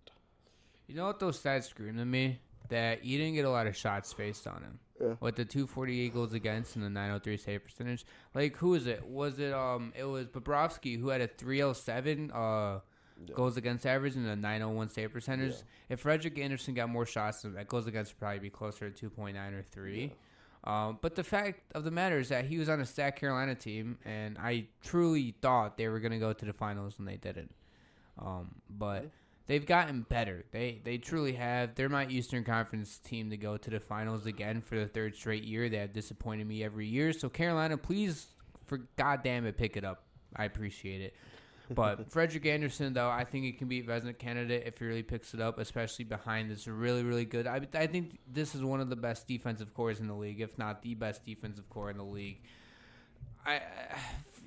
[0.87, 2.39] You know what those stats scream to me?
[2.69, 4.79] That you didn't get a lot of shots faced on him.
[5.01, 5.15] Yeah.
[5.21, 8.07] With the 248 goals against and the 903 save percentage.
[8.35, 9.07] Like, who is it?
[9.07, 12.81] Was it, um, it was Bobrovsky who had a 307, uh,
[13.27, 13.35] yeah.
[13.35, 15.53] goals against average and a 901 save percentage.
[15.53, 15.63] Yeah.
[15.91, 19.53] If Frederik Andersen got more shots, that goals against would probably be closer to 2.9
[19.53, 20.01] or 3.
[20.01, 20.09] Yeah.
[20.65, 23.55] Um, but the fact of the matter is that he was on a stacked Carolina
[23.55, 27.17] team, and I truly thought they were going to go to the finals, and they
[27.17, 27.55] didn't.
[28.19, 29.11] Um, but
[29.47, 30.45] they've gotten better.
[30.51, 31.75] They they truly have.
[31.75, 35.45] They're my Eastern Conference team to go to the finals again for the third straight
[35.45, 35.69] year.
[35.69, 37.13] They have disappointed me every year.
[37.13, 38.27] So Carolina, please,
[38.67, 40.05] for goddamn it, pick it up.
[40.35, 41.15] I appreciate it.
[41.75, 45.03] But Frederik Andersen, though, I think he can be a Vezina candidate if he really
[45.03, 47.47] picks it up, especially behind this really, really good.
[47.47, 50.59] I, I think this is one of the best defensive cores in the league, if
[50.59, 52.41] not the best defensive core in the league.
[53.45, 53.61] I,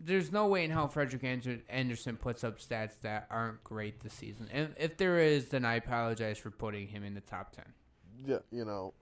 [0.04, 4.48] there's no way in hell Frederik Andersen puts up stats that aren't great this season.
[4.52, 7.66] And if there is, then I apologize for putting him in the top ten.
[8.26, 8.94] Yeah, you know,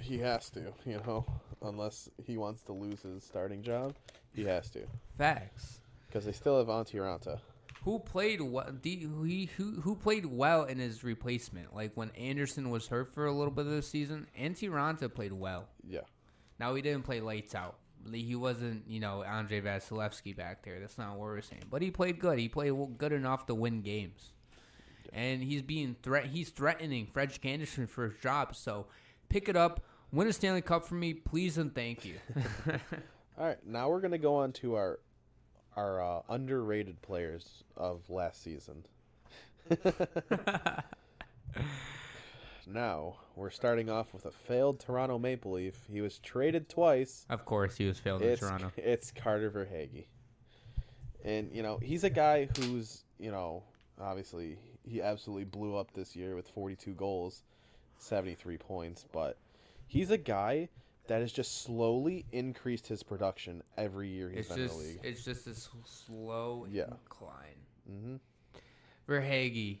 [0.00, 0.72] he has to.
[0.84, 1.26] You know,
[1.62, 3.94] unless he wants to lose his starting job,
[4.34, 4.80] he has to.
[5.16, 5.80] Facts.
[6.06, 7.40] Because they still have Antti Raanta.
[7.84, 8.72] Who played well?
[8.82, 11.74] Who, who who played well in his replacement?
[11.74, 15.32] Like when Andersen was hurt for a little bit of the season, Antti Raanta played
[15.32, 15.68] well.
[15.86, 16.00] Yeah.
[16.58, 17.76] Now he didn't play lights out.
[18.12, 20.78] He wasn't, you know, Andrei Vasilevskiy back there.
[20.80, 21.64] That's not what we're saying.
[21.70, 22.38] But he played good.
[22.38, 24.32] He played good enough to win games.
[25.12, 26.26] And he's being threat.
[26.26, 28.56] He's threatening Frederik Andersen for his job.
[28.56, 28.86] So
[29.28, 29.84] pick it up.
[30.12, 32.14] Win a Stanley Cup for me, please and thank you.
[33.38, 35.00] All right, now we're gonna go on to our
[35.76, 38.84] our uh, underrated players of last season.
[42.66, 45.86] now we're starting off with a failed Toronto Maple Leaf.
[45.90, 47.26] He was traded twice.
[47.30, 48.72] Of course, he was failed it's, in Toronto.
[48.76, 50.06] It's Carter Verhaeghe,
[51.24, 53.62] and you know he's a guy who's you know
[54.00, 57.42] obviously he absolutely blew up this year with 42 goals,
[57.98, 59.38] 73 points, but
[59.86, 60.68] he's a guy
[61.06, 64.86] that has just slowly increased his production every year he's It's been just in the
[64.88, 65.00] league.
[65.02, 65.54] it's just a
[65.86, 66.84] slow Yeah.
[66.90, 67.56] incline.
[67.86, 68.16] hmm
[69.08, 69.78] Verhaeghe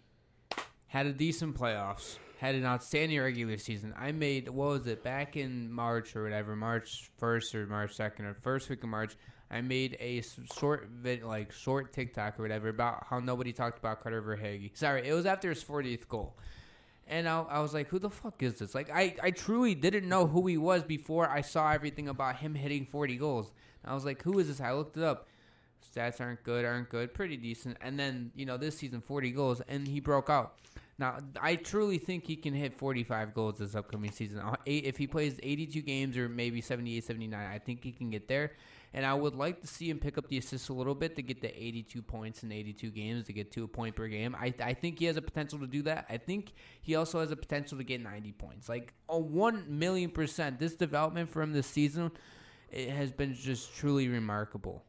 [0.88, 3.94] had a decent playoffs, had an outstanding regular season.
[3.96, 8.26] I made what was it back in March or whatever, March first or March second
[8.26, 9.16] or first week of March.
[9.50, 10.22] I made a
[10.58, 14.76] short vid, like short TikTok or whatever about how nobody talked about Carter Verhaeghe.
[14.76, 16.36] Sorry, it was after his 40th goal.
[17.06, 18.74] And I, I was like, who the fuck is this?
[18.74, 22.54] Like, I, I truly didn't know who he was before I saw everything about him
[22.54, 23.52] hitting 40 goals.
[23.84, 24.60] I was like, who is this?
[24.60, 25.28] I looked it up.
[25.94, 27.76] Stats aren't good, aren't good, pretty decent.
[27.80, 30.56] And then, you know, this season, 40 goals, and he broke out.
[30.98, 34.38] Now, I truly think he can hit 45 goals this upcoming season.
[34.38, 38.28] Uh, If he plays 82 games or maybe 78, 79, I think he can get
[38.28, 38.52] there.
[38.92, 41.22] And I would like to see him pick up the assists a little bit to
[41.22, 44.36] get to 82 points in 82 games, to get to a point per game.
[44.38, 46.06] I, I think he has a potential to do that.
[46.08, 48.68] I think he also has a potential to get 90 points.
[48.68, 50.60] Like, a 1 million percent.
[50.60, 52.12] This development for him this season
[52.74, 54.84] it has been just truly remarkable.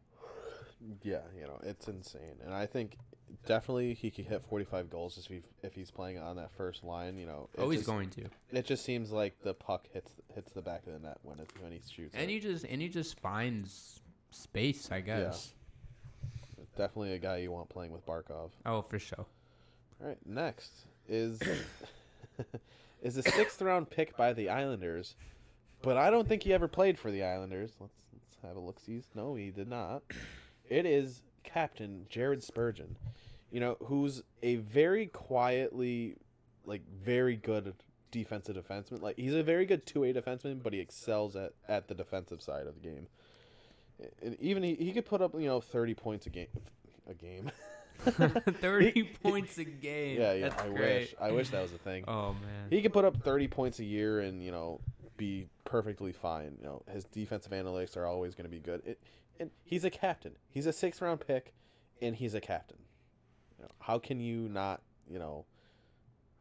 [1.03, 2.37] Yeah, you know, it's insane.
[2.43, 2.97] And I think
[3.45, 7.17] definitely he could hit 45 goals if, he, if he's playing on that first line,
[7.17, 7.49] you know.
[7.57, 8.25] Oh, he's just, going to.
[8.51, 11.49] It just seems like the puck hits hits the back of the net when it,
[11.59, 12.13] when he shoots.
[12.15, 12.33] And it.
[12.33, 15.53] he just and he just finds space, I guess.
[16.77, 18.49] Definitely a guy you want playing with Barkov.
[18.65, 19.25] Oh, for sure.
[20.01, 20.71] All right, next
[21.07, 21.39] is
[23.01, 25.15] is a sixth round pick by the Islanders,
[25.81, 27.71] but I don't think he ever played for the Islanders.
[27.79, 28.79] Let's let's have a look.
[28.81, 30.03] See, no, he did not.
[30.67, 32.97] It is Captain Jared Spurgeon,
[33.51, 36.17] you know, who's a very quietly,
[36.65, 37.73] like very good
[38.11, 39.01] defensive defenseman.
[39.01, 42.41] Like he's a very good two way defenseman, but he excels at at the defensive
[42.41, 43.07] side of the game.
[44.21, 46.47] And even he, he could put up you know thirty points a game,
[47.09, 47.51] a game.
[48.05, 50.19] 30 points a game.
[50.19, 50.49] Yeah, yeah.
[50.49, 50.99] That's I great.
[50.99, 51.15] wish.
[51.19, 52.03] I wish that was a thing.
[52.09, 52.67] Oh man.
[52.69, 54.81] He could put up 30 points a year and, you know,
[55.17, 56.57] be perfectly fine.
[56.59, 58.81] You know, his defensive analytics are always going to be good.
[58.85, 58.99] It,
[59.39, 60.33] and he's a captain.
[60.49, 61.53] He's a sixth round pick,
[62.01, 62.77] and he's a captain.
[63.65, 65.45] Know, how can you not, you know,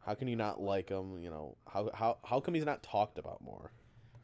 [0.05, 1.19] how can you not like him?
[1.19, 3.71] You know, how how how come he's not talked about more?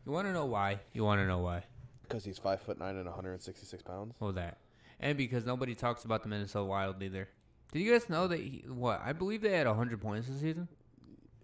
[0.06, 0.80] you want to know why?
[0.94, 1.64] You want to know why?
[2.04, 4.16] Because he's five foot nine and 166 pounds.
[4.20, 4.58] Well, that.
[5.00, 7.28] And because nobody talks about the Minnesota Wild either.
[7.72, 9.02] Did you guys know that he, what?
[9.04, 10.68] I believe they had 100 points this season.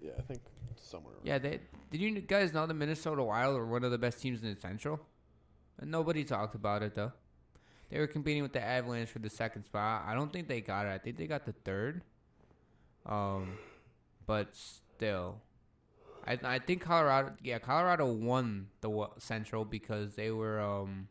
[0.01, 0.41] Yeah, I think
[0.75, 1.13] somewhere.
[1.15, 1.59] around Yeah, they
[1.91, 4.59] did you guys know the Minnesota Wild were one of the best teams in the
[4.59, 4.99] Central?
[5.79, 7.13] And nobody talked about it though.
[7.89, 10.03] They were competing with the Avalanche for the second spot.
[10.05, 10.89] I don't think they got it.
[10.89, 12.01] I think they got the third.
[13.05, 13.57] Um,
[14.25, 15.37] but still,
[16.25, 17.33] I I think Colorado.
[17.41, 21.07] Yeah, Colorado won the Central because they were um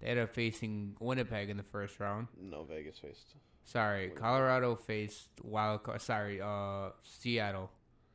[0.00, 2.26] they ended up facing Winnipeg in the first round.
[2.40, 3.34] No, Vegas faced.
[3.64, 5.80] Sorry, Colorado faced Wild.
[5.98, 7.70] Sorry, uh, Seattle.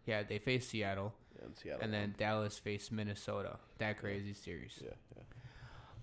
[0.05, 1.81] Yeah, they faced Seattle Yeah, in Seattle.
[1.83, 3.57] and then Dallas faced Minnesota.
[3.77, 4.79] That crazy series.
[4.83, 5.23] Yeah, yeah.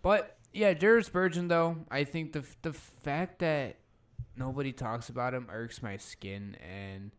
[0.01, 3.76] But yeah, Jared Spurgeon though, I think the the fact that
[4.37, 7.11] nobody talks about him irks my skin and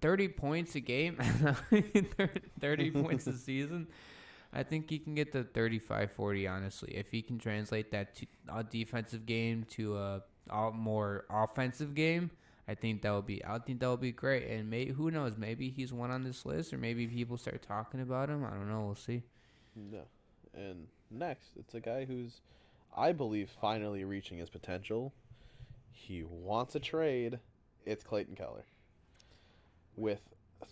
[0.00, 1.16] 30 points a game,
[2.60, 3.88] 30 points a season.
[4.52, 6.92] I think he can get to 35 40 honestly.
[6.94, 10.22] If he can translate that to a defensive game to a,
[10.72, 12.30] more offensive game,
[12.68, 14.46] I think that would be I think that would be great.
[14.48, 18.00] And may, who knows, maybe he's one on this list or maybe people start talking
[18.00, 18.44] about him.
[18.44, 19.22] I don't know, we'll see.
[19.74, 20.02] No.
[20.54, 22.40] And next, it's a guy who's,
[22.96, 25.12] I believe, finally reaching his potential.
[25.90, 27.38] He wants a trade.
[27.86, 28.64] It's Clayton Keller.
[29.96, 30.20] With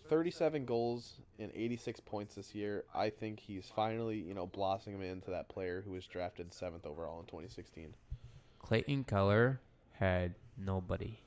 [0.09, 5.31] 37 goals and 86 points this year, I think he's finally, you know, blossoming into
[5.31, 7.94] that player who was drafted seventh overall in 2016.
[8.61, 9.61] Clayton Keller
[9.94, 11.20] had nobody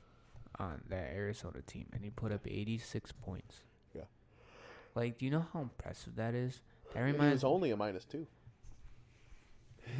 [0.58, 3.56] on that Arizona team, and he put up 86 points.
[3.94, 4.02] Yeah.
[4.94, 6.60] Like, do you know how impressive that is?
[6.94, 7.24] That reminds.
[7.24, 8.26] he was only a minus two.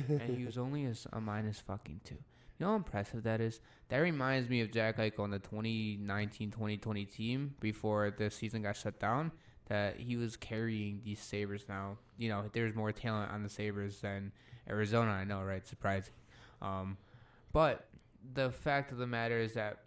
[0.09, 2.15] And he was only a minus fucking two.
[2.59, 3.61] You know how impressive that is?
[3.89, 8.99] That reminds me of Jack Eichel on the 2019-2020 team before the season got shut
[8.99, 9.33] down.
[9.69, 11.99] That he was carrying these Sabres now.
[12.17, 14.33] You know, there's more talent on the Sabres than
[14.71, 15.11] Arizona.
[15.11, 15.67] I know, right?
[15.67, 16.15] Surprising.
[16.63, 16.97] Um,
[17.53, 17.89] but
[18.35, 19.81] the fact of the matter is that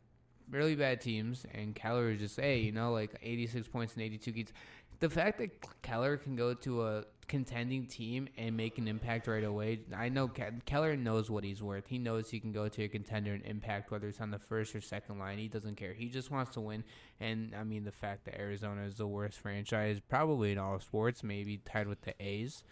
[0.52, 4.32] really bad teams and Keller is just, hey, you know, like 86 points in 82
[4.32, 4.54] games.
[5.00, 9.44] The fact that Keller can go to a contending team and make an impact right
[9.44, 11.88] away, I know Ke- Keller knows what he's worth.
[11.88, 14.76] He knows he can go to a contender and impact, whether it's on the first
[14.76, 15.38] or second line.
[15.38, 15.94] He doesn't care.
[15.94, 16.84] He just wants to win.
[17.22, 20.84] And I mean, the fact that Arizona is the worst franchise, probably in all of
[20.84, 22.64] sports, maybe tied with the A's,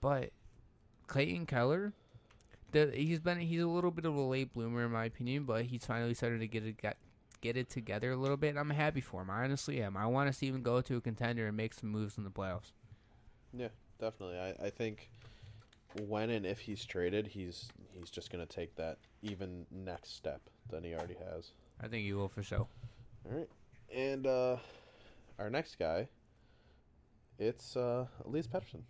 [0.00, 0.30] but
[1.08, 1.92] Clayton Keller.
[2.70, 5.64] The, he's been he's a little bit of a late bloomer in my opinion, but
[5.64, 6.98] he's finally started to get it get,
[7.40, 8.56] get it together a little bit.
[8.56, 9.30] I'm happy for him.
[9.30, 9.96] I honestly am.
[9.96, 12.30] I want to see him go to a contender and make some moves in the
[12.30, 12.72] playoffs.
[13.56, 13.68] Yeah,
[14.00, 14.38] definitely.
[14.38, 15.10] I, I think,
[16.06, 20.84] when and if he's traded, he's he's just gonna take that even next step than
[20.84, 21.52] he already has.
[21.80, 22.66] I think he will for sure.
[23.26, 23.48] All right,
[23.94, 24.56] and uh,
[25.38, 26.08] our next guy,
[27.38, 28.82] it's uh, Elias Pettersson.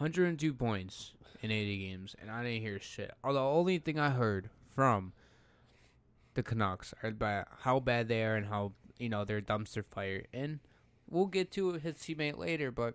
[0.00, 3.12] 102 points in 80 games, and I didn't hear shit.
[3.22, 5.12] The only thing I heard from
[6.32, 10.24] the Canucks are about how bad they are and how you know they're dumpster fire.
[10.32, 10.60] And
[11.06, 12.94] we'll get to his teammate later, but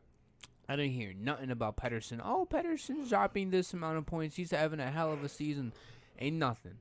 [0.67, 2.19] I didn't hear nothing about Pettersson.
[2.23, 4.35] Oh, Pettersson's dropping this amount of points.
[4.35, 5.73] He's having a hell of a season.
[6.19, 6.77] Ain't nothing.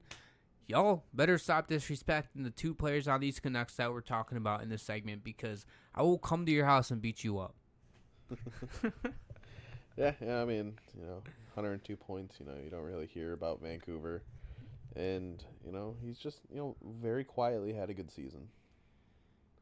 [0.67, 4.71] Y'all better stop disrespecting the two players on these Canucks that we're talking about in
[4.71, 7.55] this segment because I will come to your house and beat you up.
[9.97, 10.43] Yeah, yeah.
[10.43, 11.23] I mean, you know,
[11.55, 12.37] 102 points.
[12.41, 14.23] You know, you don't really hear about Vancouver,
[14.97, 18.49] and you know, he's just you know very quietly had a good season.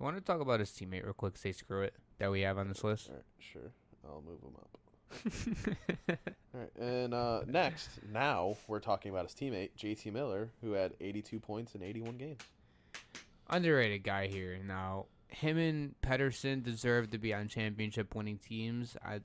[0.01, 1.37] I want to talk about his teammate real quick.
[1.37, 3.11] Say screw it that we have on this list.
[3.11, 3.73] Right, sure.
[4.07, 4.79] I'll move him up.
[6.55, 10.95] All right, and uh, next, now we're talking about his teammate JT Miller, who had
[11.01, 12.41] 82 points in 81 games.
[13.49, 14.59] Underrated guy here.
[14.67, 18.97] Now, him and Pettersson deserve to be on championship winning teams.
[19.05, 19.21] I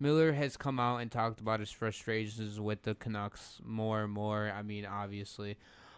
[0.00, 4.52] Miller has come out and talked about his frustrations with the Canucks more and more.
[4.54, 5.56] I mean, obviously,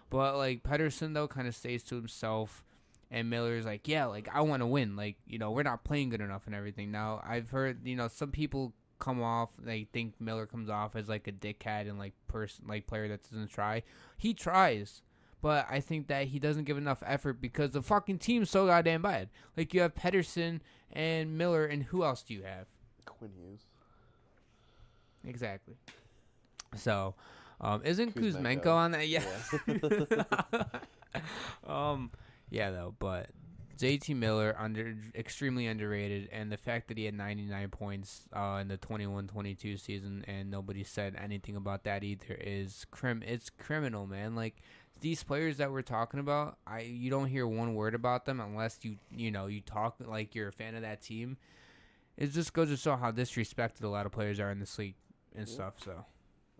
[0.09, 2.65] but like Pettersson though, kind of stays to himself,
[3.11, 4.97] and Miller's like, yeah, like I want to win.
[4.97, 6.91] Like you know, we're not playing good enough and everything.
[6.91, 11.09] Now I've heard you know some people come off they think Miller comes off as
[11.09, 13.83] like a dickhead and like person like player that doesn't try.
[14.17, 15.03] He tries.
[15.43, 19.01] But I think that he doesn't give enough effort because the fucking team's so goddamn
[19.01, 19.31] bad.
[19.57, 20.61] Like you have Pettersson
[20.93, 22.67] and Miller, and who else do you have?
[23.07, 23.61] Quinn Hughes.
[25.25, 25.77] Exactly.
[26.77, 27.15] So,
[27.61, 28.63] um, isn't Kuzmenko.
[28.63, 29.09] Kuzmenko on that?
[29.09, 29.25] Yeah.
[31.67, 32.11] um,
[32.51, 33.29] yeah, though, but
[33.79, 38.69] JT Miller under extremely underrated, and the fact that he had 99 points uh, in
[38.69, 43.23] the 21-22 season, and nobody said anything about that either, is crim.
[43.27, 44.35] It's criminal, man.
[44.35, 44.57] Like
[45.01, 48.81] these players that we're talking about, I you don't hear one word about them unless
[48.83, 51.39] you you know you talk like you're a fan of that team.
[52.19, 54.97] It just goes to show how disrespected a lot of players are in this league
[55.35, 55.55] and Yeah.
[55.55, 55.75] stuff.
[55.83, 56.05] So.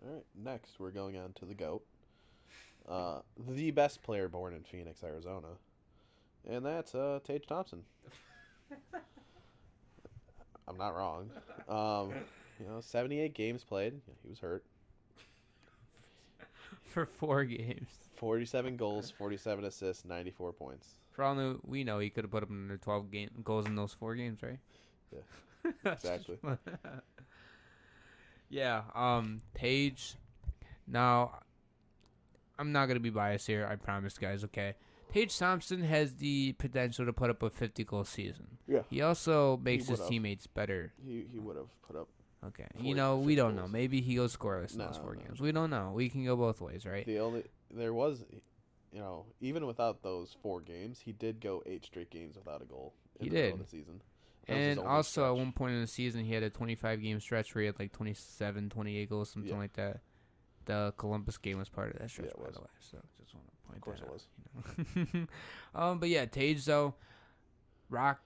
[0.03, 1.85] All right, next we're going on to the goat,
[2.89, 5.49] uh, the best player born in Phoenix, Arizona,
[6.49, 7.83] and that's uh, Tage Thompson.
[10.67, 11.29] I'm not wrong.
[11.67, 12.13] Um,
[12.59, 13.93] you know, 78 games played.
[14.23, 14.63] He was hurt.
[16.83, 17.89] for four games.
[18.15, 20.87] 47 goals, 47 assists, 94 points.
[21.11, 23.75] For all knew, we know he could have put up under twelve game goals in
[23.75, 24.59] those four games, right?
[25.11, 25.91] Yeah.
[25.91, 26.37] Exactly.
[28.49, 28.83] yeah.
[28.95, 30.15] Um, Tage.
[30.87, 31.39] Now,
[32.57, 33.67] I'm not gonna be biased here.
[33.69, 34.45] I promise, guys.
[34.45, 34.75] Okay.
[35.11, 38.57] Tage Thompson has the potential to put up a 50 goal season.
[38.67, 38.81] Yeah.
[38.89, 40.93] He also makes his teammates better.
[41.05, 42.07] He he would have put up
[42.43, 42.65] Okay.
[42.73, 43.67] 40 you know, we don't know.
[43.67, 45.39] Maybe he goes scoreless in those four games.
[45.39, 45.91] We don't know.
[45.93, 47.05] We can go both ways, right?
[47.05, 48.23] the only there was
[48.91, 52.65] you know even without those four games he did go eight straight games without a
[52.65, 53.59] goal in He the middle did.
[53.61, 54.01] of the season
[54.47, 57.53] That And also, at one point in the season, he had a 25 game stretch
[57.55, 59.57] where he had like 27, 28 goals, something Yeah.
[59.57, 60.01] like that.
[60.65, 62.67] The Columbus game was part of that stretch, it by the way.
[62.79, 65.07] So just want to point Of course that it was.
[65.13, 65.27] you know?
[65.75, 66.95] um, but yeah, Tage though,
[67.89, 68.21] Rock.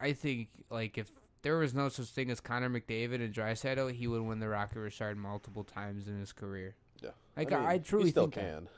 [0.00, 1.10] I think like if
[1.42, 4.80] there was no such thing as Connor McDavid and Draisaitl, he would win the Rocket
[4.80, 6.74] Richard multiple times in his career.
[7.00, 7.10] Yeah.
[7.36, 8.40] Like I, mean, I truly he still think that.
[8.40, 8.68] can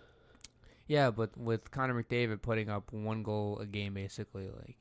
[0.86, 4.76] Yeah, but with Connor McDavid putting up one goal a game, basically, like,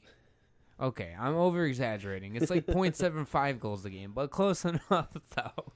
[0.81, 2.35] okay, I'm over exaggerating.
[2.35, 5.71] It's like 0.75 goals a game, but close enough though.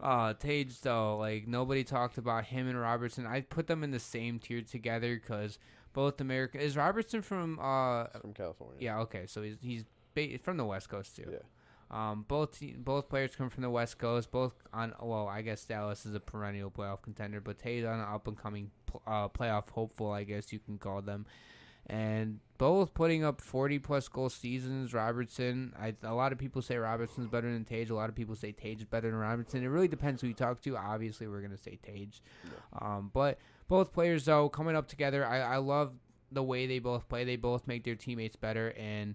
[0.00, 3.26] Uh, Tage though, like nobody talked about him and Robertson.
[3.26, 5.58] I put them in the same tier together because
[5.92, 10.38] both American is Robertson from uh He's from California yeah okay so he's he's ba-
[10.42, 11.28] from the West Coast too.
[11.30, 11.38] yeah
[11.90, 14.30] Um, both both players come from the West Coast.
[14.32, 18.06] Both on well, I guess Dallas is a perennial playoff contender, but Tage's on an
[18.08, 18.70] up and coming
[19.06, 21.26] uh, playoff hopeful, I guess you can call them.
[21.86, 24.94] And both putting up forty plus goal seasons.
[24.94, 27.90] Robertson, I, a lot of people say Robertson's better than Tage.
[27.90, 29.62] A lot of people say Tage is better than Robertson.
[29.62, 30.76] It really depends who you talk to.
[30.76, 32.22] Obviously, we're gonna say Tage.
[32.80, 35.92] Um, but both players though coming up together, I, I love
[36.32, 37.24] the way they both play.
[37.24, 39.14] They both make their teammates better, and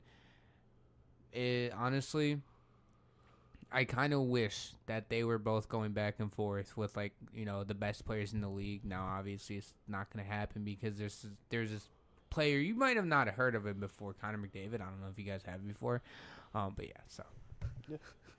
[1.32, 2.42] it honestly,
[3.72, 7.46] I kind of wish that they were both going back and forth with like you
[7.46, 8.86] know the best players in the league.
[8.86, 11.90] Now, obviously, it's not going to happen because there's there's this
[12.30, 14.76] player you might have not heard of him before, Connor McDavid.
[14.76, 16.02] I don't know if you guys have before,
[16.54, 16.94] um, but yeah.
[17.08, 17.24] So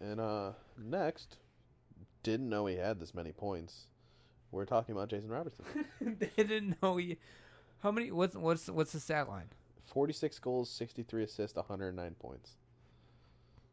[0.00, 1.38] and uh next
[2.22, 3.86] didn't know he had this many points
[4.52, 5.64] we're talking about Jason Robertson
[6.36, 7.18] didn't know he.
[7.82, 8.10] How many?
[8.10, 9.46] What's what's what's the stat line?
[9.86, 12.52] 46 goals 63 assists 109 points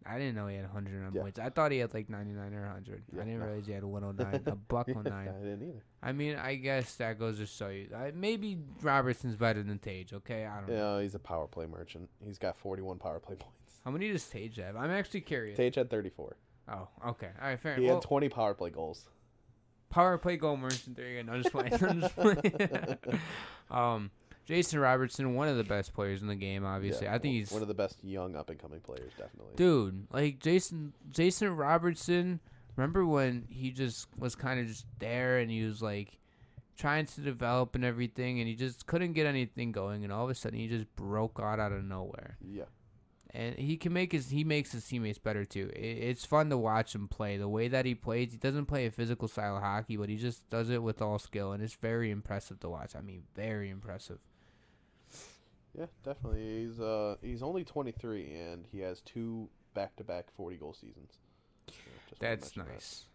[0.05, 1.21] I didn't know he had 109 Yeah.
[1.21, 1.37] points.
[1.37, 3.03] I thought he had like 99 or 100.
[3.13, 3.45] Yeah, I didn't no.
[3.45, 5.43] realize he had a 109, a buck I 109.
[5.43, 5.83] didn't either.
[6.01, 7.89] I mean, I guess that goes to show you.
[7.95, 10.13] I, maybe Robertson's better than Tage.
[10.13, 10.97] Okay, I don't know.
[10.97, 12.09] Yeah, he's a power play merchant.
[12.23, 13.79] He's got 41 power play points.
[13.83, 14.75] How many does Tage have?
[14.75, 15.57] I'm actually curious.
[15.57, 16.35] Tage had 34.
[16.69, 17.29] Oh, okay.
[17.41, 17.73] All right, fair.
[17.73, 17.81] Enough.
[17.81, 19.07] He well, had 20 power play goals.
[19.89, 20.95] power play goal merchant.
[20.95, 21.31] There you go.
[21.31, 21.73] No, just playing.
[21.73, 22.97] I'm just playing.
[23.71, 24.11] um,
[24.45, 26.65] Jason Robertson, one of the best players in the game.
[26.65, 29.53] Obviously, Yeah, I think he's one of the best young up and coming players, definitely.
[29.55, 30.07] dude.
[30.11, 32.39] Like Jason, Jason Robertson.
[32.77, 36.19] Remember when he just was kind of just there and he was like
[36.77, 40.29] trying to develop and everything, and he just couldn't get anything going, and all of
[40.29, 42.37] a sudden he just broke out out of nowhere.
[42.39, 42.65] Yeah.
[43.31, 45.69] and he can make his he makes his teammates better too.
[45.75, 47.37] It, it's fun to watch him play.
[47.37, 50.17] The way that he plays, he doesn't play a physical style of hockey, but he
[50.17, 52.95] just does it with all skill, and it's very impressive to watch.
[52.95, 54.19] I mean, very impressive.
[55.77, 56.65] Yeah, definitely.
[56.65, 61.19] He's uh he's only 23 and he has two back-to-back 40 goal seasons.
[62.19, 63.05] That's nice.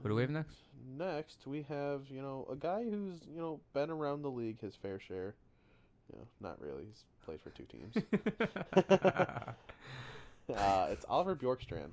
[0.00, 0.56] What do we have next?
[0.98, 4.76] Next, we have, you know, a guy who's, you know, been around the league his
[4.76, 5.34] fair share.
[6.12, 6.84] You know, not really.
[6.84, 7.96] He's played for two teams.
[10.56, 11.92] uh, it's Oliver Bjorkstrand.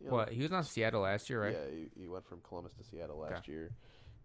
[0.00, 1.54] You know, what he was on Seattle last year, right?
[1.54, 3.70] Yeah, he, he went from Columbus to Seattle last year.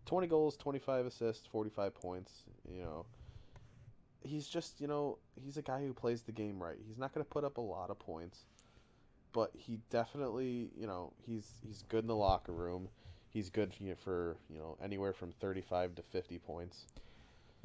[0.06, 2.32] 20 goals, 25 assists, 45 points.
[2.72, 3.06] You know,
[4.24, 6.78] he's just, you know, he's a guy who plays the game right.
[6.86, 8.46] He's not going to put up a lot of points,
[9.32, 12.88] but he definitely, you know, he's he's good in the locker room.
[13.30, 16.86] He's good you know, for, you know, anywhere from 35 to 50 points.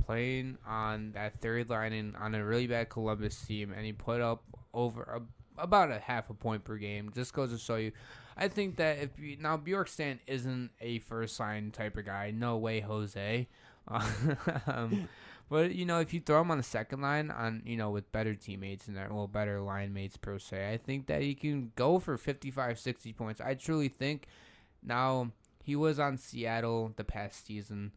[0.06, 4.22] Playing on that third line in, on a really bad Columbus team, and he put
[4.22, 4.42] up
[4.72, 7.10] over a, about a half a point per game.
[7.14, 7.92] Just goes to show you.
[8.34, 12.56] I think that if you, now Bjorkstrand isn't a first line type of guy, no
[12.56, 13.48] way, Jose.
[14.66, 15.08] um,
[15.48, 18.12] but you know, if you throw him on the second line, on you know with
[18.12, 21.72] better teammates and that well better line mates per se, I think that he can
[21.74, 23.40] go for 55, 60 points.
[23.40, 24.26] I truly think.
[24.82, 25.32] Now
[25.62, 27.92] he was on Seattle the past season,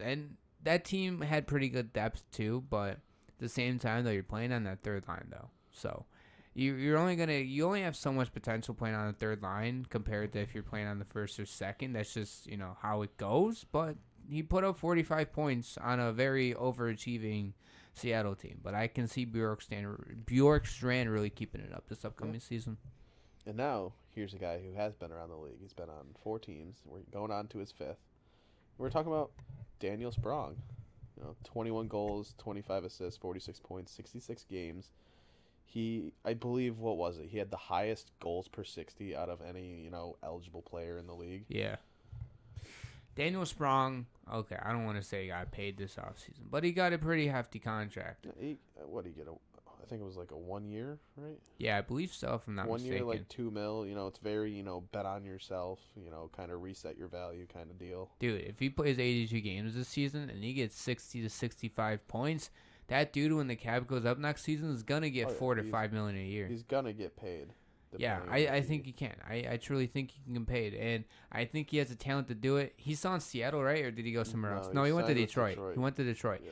[0.00, 2.64] and that team had pretty good depth too.
[2.70, 6.06] But at the same time, though, you're playing on that third line though, so
[6.56, 9.86] you you're only gonna you only have so much potential playing on the third line
[9.90, 11.92] compared to if you're playing on the first or second.
[11.92, 13.66] That's just you know how it goes.
[13.70, 13.96] But
[14.28, 17.52] he put up 45 points on a very overachieving
[17.94, 18.60] Seattle team.
[18.62, 22.76] But I can see Bjorkstrand Bjorkstrand really keeping it up this upcoming season.
[23.46, 25.60] And now, here's a guy who has been around the league.
[25.60, 26.82] He's been on four teams.
[26.84, 28.00] We're going on to his fifth.
[28.76, 29.30] We're talking about
[29.80, 30.56] Daniel Sprong.
[31.16, 34.90] You know, 21 goals, 25 assists, 46 points, 66 games.
[35.64, 37.28] He, I believe, what was it?
[37.30, 41.06] He had the highest goals per 60 out of any, you know, eligible player in
[41.06, 41.44] the league.
[41.48, 41.76] Yeah.
[43.16, 46.72] Daniel Sprong, okay, I don't want to say he got paid this offseason, but he
[46.72, 48.26] got a pretty hefty contract.
[48.38, 49.28] He, uh, what did he get?
[49.28, 51.38] A, I think it was like a one year, right?
[51.58, 52.96] Yeah, I believe so, if I'm not one mistaken.
[52.96, 53.86] year, like two mil.
[53.86, 55.78] You know, it's very, you know, bet on yourself.
[55.96, 58.10] You know, kind of reset your value, kind of deal.
[58.18, 62.50] Dude, if he plays 82 games this season and he gets 60 to 65 points,
[62.88, 65.54] that dude, when the cap goes up next season, is gonna get Oh, yeah, four
[65.54, 66.48] to five million a year.
[66.48, 67.46] He's gonna get paid.
[67.98, 69.14] Yeah, I, I think he can.
[69.28, 72.28] I, I truly think he can get paid, and I think he has the talent
[72.28, 72.74] to do it.
[72.76, 74.74] He's on Seattle, right, or did he go somewhere No, else?
[74.74, 75.56] No, he went to Detroit.
[75.56, 75.74] Detroit.
[75.74, 76.40] He went to Detroit.
[76.44, 76.50] Yeah.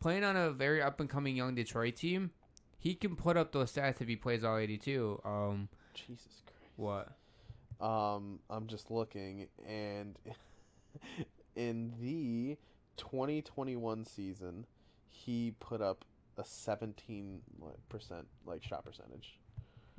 [0.00, 2.30] Playing on a very up and coming young Detroit team,
[2.78, 5.20] he can put up those stats if he plays all 82.
[5.24, 6.72] Um, Jesus Christ.
[6.76, 7.86] what?
[7.86, 10.16] Um, I'm just looking, and
[11.56, 12.56] in the
[12.96, 14.66] 2021 season,
[15.08, 16.04] he put up
[16.38, 17.40] a 17
[17.88, 19.38] percent like shot percentage.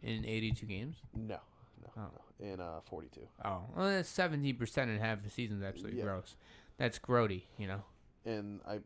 [0.03, 0.97] In 82 games?
[1.15, 1.39] No,
[1.81, 2.01] no, Oh.
[2.41, 2.45] no.
[2.45, 3.21] In uh 42.
[3.45, 6.05] Oh, well, that's 17% in half the season is absolutely Yeah.
[6.05, 6.35] gross.
[6.77, 7.83] That's grody, you know?
[8.25, 8.79] And I,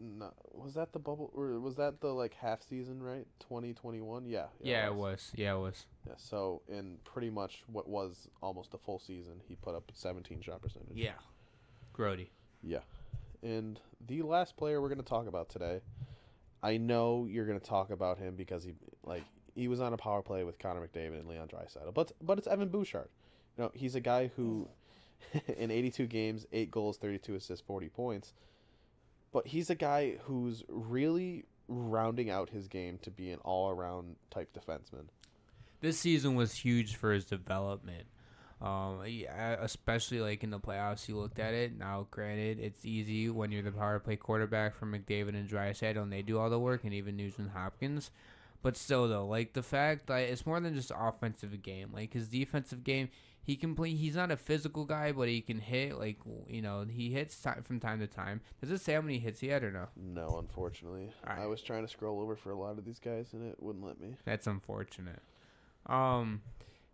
[0.00, 3.26] no, was that the bubble or was that the like half season right?
[3.40, 4.26] 2021.
[4.26, 4.46] Yeah.
[4.62, 5.30] Yeah, it was.
[5.34, 5.86] Yeah, it was.
[6.06, 6.14] Yeah.
[6.16, 10.62] So in pretty much what was almost a full season, he put up 17 shot
[10.62, 10.96] percentage.
[10.96, 11.12] Yeah.
[11.94, 12.28] Grody.
[12.62, 12.80] Yeah.
[13.42, 15.80] And the last player we're going to talk about today,
[16.62, 18.72] I know you're going to talk about him because he
[19.04, 21.94] like he was on a power play with Connor McDavid and Leon Draisaitl.
[21.94, 23.08] But but it's Evan Bouchard.
[23.56, 24.68] You know, he's a guy who
[25.56, 28.32] in 82 games, 8 goals, 32 assists, 40 points.
[29.32, 34.56] But he's a guy who's really rounding out his game to be an all-around type
[34.56, 35.06] defenseman.
[35.80, 38.06] This season was huge for his development.
[38.62, 41.76] Um, yeah, especially like in the playoffs, you looked at it.
[41.76, 46.12] Now, granted, it's easy when you're the power play quarterback for McDavid and Draisaitl, and
[46.12, 48.10] they do all the work, and even Nugent Hopkins.
[48.64, 51.90] But still, though, like the fact that it's more than just offensive game.
[51.92, 53.10] Like his defensive game,
[53.42, 53.90] he can play.
[53.90, 55.98] He's not a physical guy, but he can hit.
[55.98, 56.16] Like
[56.48, 58.40] you know, he hits ti from time to time.
[58.62, 59.88] Does it say how many hits he had or no?
[59.94, 61.12] No, unfortunately.
[61.28, 61.42] Alright.
[61.42, 63.84] I was trying to scroll over for a lot of these guys, and it wouldn't
[63.84, 64.16] let me.
[64.24, 65.20] That's unfortunate.
[65.84, 66.40] Um,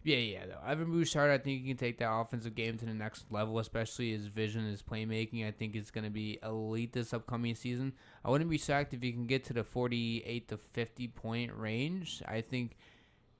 [0.02, 0.46] yeah, yeah.
[0.46, 3.58] Though Evan Bouchard, I think he can take that offensive game to the next level,
[3.58, 5.46] especially his vision, his playmaking.
[5.46, 7.92] I think it's going to be elite this upcoming season.
[8.24, 12.22] I wouldn't be shocked if he can get to the forty-eight to fifty point range.
[12.26, 12.76] I think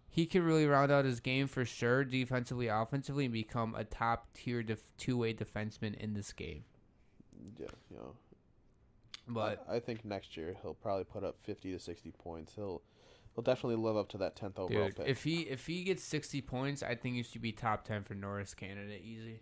[0.09, 4.27] he could really round out his game for sure, defensively, offensively, and become a top
[4.35, 6.65] tier def- two way defenseman in this game.
[7.59, 8.15] Yeah, know.
[9.29, 12.55] But I, I think next year he'll probably put up fifty to sixty points.
[12.55, 12.83] He'll
[13.35, 15.07] he'll definitely live up to that tenth overall dude, pick.
[15.09, 18.15] if he if he gets sixty points, I think he should be top ten for
[18.15, 19.41] Norris candidate easy.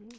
[0.00, 0.14] I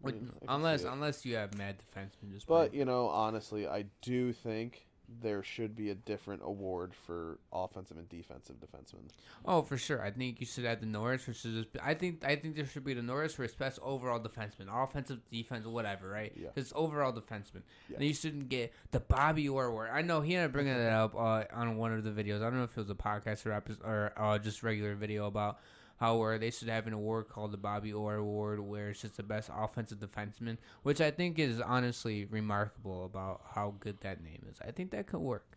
[0.00, 2.74] With- mean, I unless unless you have mad defensemen just But playing.
[2.74, 4.86] you know, honestly, I do think
[5.22, 9.08] there should be a different award for offensive and defensive defensemen.
[9.44, 12.24] oh for sure I think you should add the Norris which is just, I think
[12.24, 16.08] I think there should be the Norris for his best overall defenseman offensive defense whatever
[16.08, 16.48] right Yeah.
[16.54, 17.96] his overall defenseman Yeah.
[17.96, 20.92] and you shouldn't get the Bobby Orr award I know he ended up bringing that
[20.92, 23.44] up uh, on one of the videos I don't know if it was a podcast
[23.46, 25.58] or episode, or uh, just regular video about
[25.96, 29.16] how where they should have an award called the Bobby Orr Award, where it's just
[29.16, 34.44] the best offensive defenseman, which I think is honestly remarkable about how good that name
[34.50, 34.58] is.
[34.66, 35.56] I think that could work.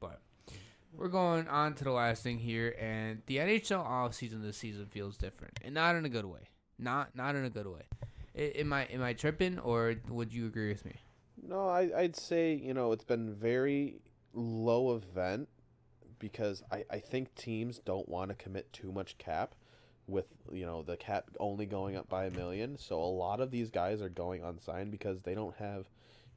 [0.00, 0.20] But
[0.92, 5.16] we're going on to the last thing here, and the NHL offseason this season feels
[5.16, 6.48] different, and not in a good way.
[6.78, 7.82] Not not in a good way.
[8.36, 10.94] I- Am I am I tripping, or would you agree with me?
[11.42, 13.96] No, I, I'd say you know it's been very
[14.32, 15.48] low event
[16.18, 19.54] because I, I think teams don't want to commit too much cap
[20.06, 22.78] with you know the cap only going up by a million.
[22.78, 25.88] So a lot of these guys are going unsigned because they don't have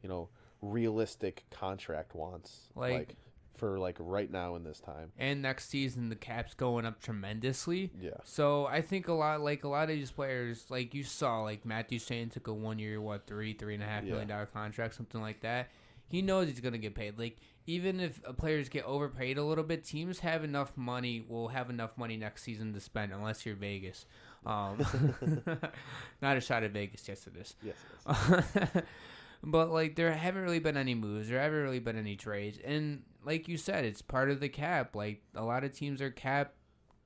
[0.03, 0.29] you know
[0.61, 3.15] realistic contract wants Like-
[3.57, 5.11] for like right now in this time.
[5.19, 7.91] And next season, the cap's going up tremendously.
[8.01, 8.11] Yeah.
[8.23, 11.63] So I think a lot, like a lot of these players, like you saw, like
[11.63, 14.11] Matt Duchene took a one year, what three, three and a half Yeah.
[14.11, 15.69] million dollar contract, something like that.
[16.07, 17.19] He knows he's gonna get paid.
[17.19, 17.37] Like
[17.67, 21.23] even if players get overpaid a little bit, teams have enough money.
[21.27, 24.05] Will have enough money next season to spend, unless you're Vegas.
[24.45, 24.85] Um,
[26.21, 27.55] not a shot at Vegas, yes it is.
[27.63, 27.75] Yes.
[28.07, 28.83] yes.
[29.43, 31.29] but like there haven't really been any moves.
[31.29, 34.95] There haven't really been any trades, and like you said, it's part of the cap.
[34.95, 36.53] Like a lot of teams are cap.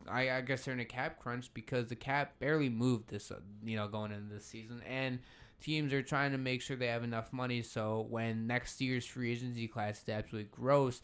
[0.08, 3.40] I, I guess they're in a cap crunch because the cap barely moved this, uh,
[3.64, 5.20] you know, going into this season, and
[5.62, 9.32] teams are trying to make sure they have enough money so when next year's free
[9.32, 11.02] agency class is absolutely gross,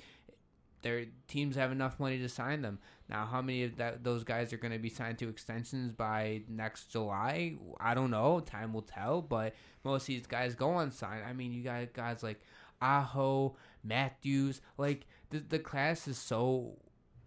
[0.81, 2.79] their teams have enough money to sign them.
[3.09, 6.43] Now, how many of that those guys are going to be signed to extensions by
[6.47, 7.55] next July?
[7.79, 8.39] I don't know.
[8.39, 9.21] Time will tell.
[9.21, 11.21] But most of these guys go on sign.
[11.27, 12.41] I mean, you got guys like
[12.81, 14.61] Aho, Matthews.
[14.77, 16.77] Like the the class is so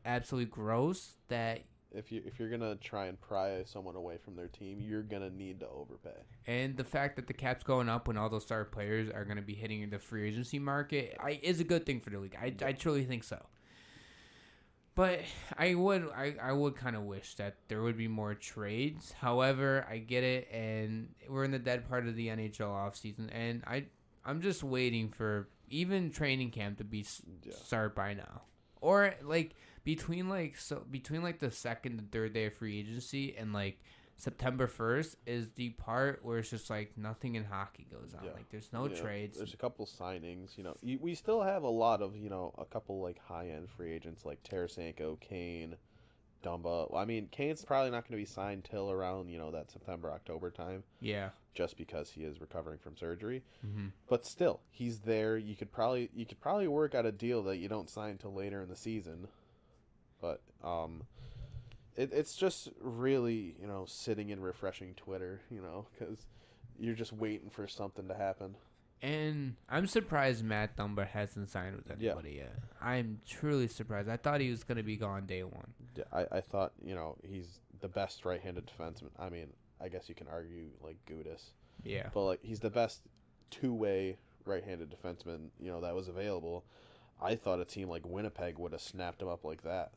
[0.05, 1.63] absolutely gross that
[1.95, 5.31] if you if you're gonna try and pry someone away from their team, you're gonna
[5.31, 6.17] need to overpay.
[6.47, 9.37] and the fact that the cap's going up when all those star players are going
[9.37, 12.37] to be hitting the free agency market I, is a good thing for the league.
[12.41, 13.45] I, I truly think so.
[14.97, 15.21] But
[15.59, 19.13] I would I, I would kind of wish that there would be more trades.
[19.13, 23.65] However, I get it, and we're in the dead part of the NHL offseason, and
[23.67, 23.87] I
[24.25, 27.55] I'm just waiting for even training camp to be s Yeah.
[27.55, 28.43] start by now,
[28.81, 33.37] or like between like so between like the second and third day of free agency
[33.37, 33.79] and like
[34.17, 38.25] September first is the part where it's just like nothing in hockey goes on.
[38.25, 38.33] Yeah.
[38.33, 39.39] Like there's no know, trades.
[39.39, 40.57] There's a couple signings.
[40.57, 43.69] You know, we still have a lot of you know a couple like high end
[43.69, 45.77] free agents like Tarasenko, Kane,
[46.45, 46.91] Dumba.
[46.91, 49.71] Well, I mean, Kane's probably not going to be signed till around you know that
[49.71, 51.31] September October time, yeah.
[51.53, 53.43] just because he is recovering from surgery.
[53.63, 55.37] hmm But still, he's there.
[55.37, 58.33] You could probably you could probably work out a deal that you don't sign till
[58.33, 59.27] later in the season.
[60.21, 61.03] But um,
[61.97, 66.27] it, it's just really you know sitting and refreshing Twitter, you know, because
[66.79, 68.57] you're just waiting for something to happen.
[69.03, 72.13] And I'm surprised Matt Dumba hasn't signed with Yeah.
[72.13, 72.55] anybody yet.
[72.81, 74.09] I'm truly surprised.
[74.09, 75.73] I thought he was gonna be gone day one.
[75.97, 79.11] Yeah, I, I thought you know he's the best right-handed defenseman.
[79.19, 79.49] I mean,
[79.81, 81.51] I guess you can argue like Gudas,
[81.85, 82.09] Yeah.
[82.15, 83.03] but like he's the best
[83.51, 86.65] two-way right-handed defenseman you know that was available.
[87.21, 89.93] I thought a team like Winnipeg would have snapped him up like that.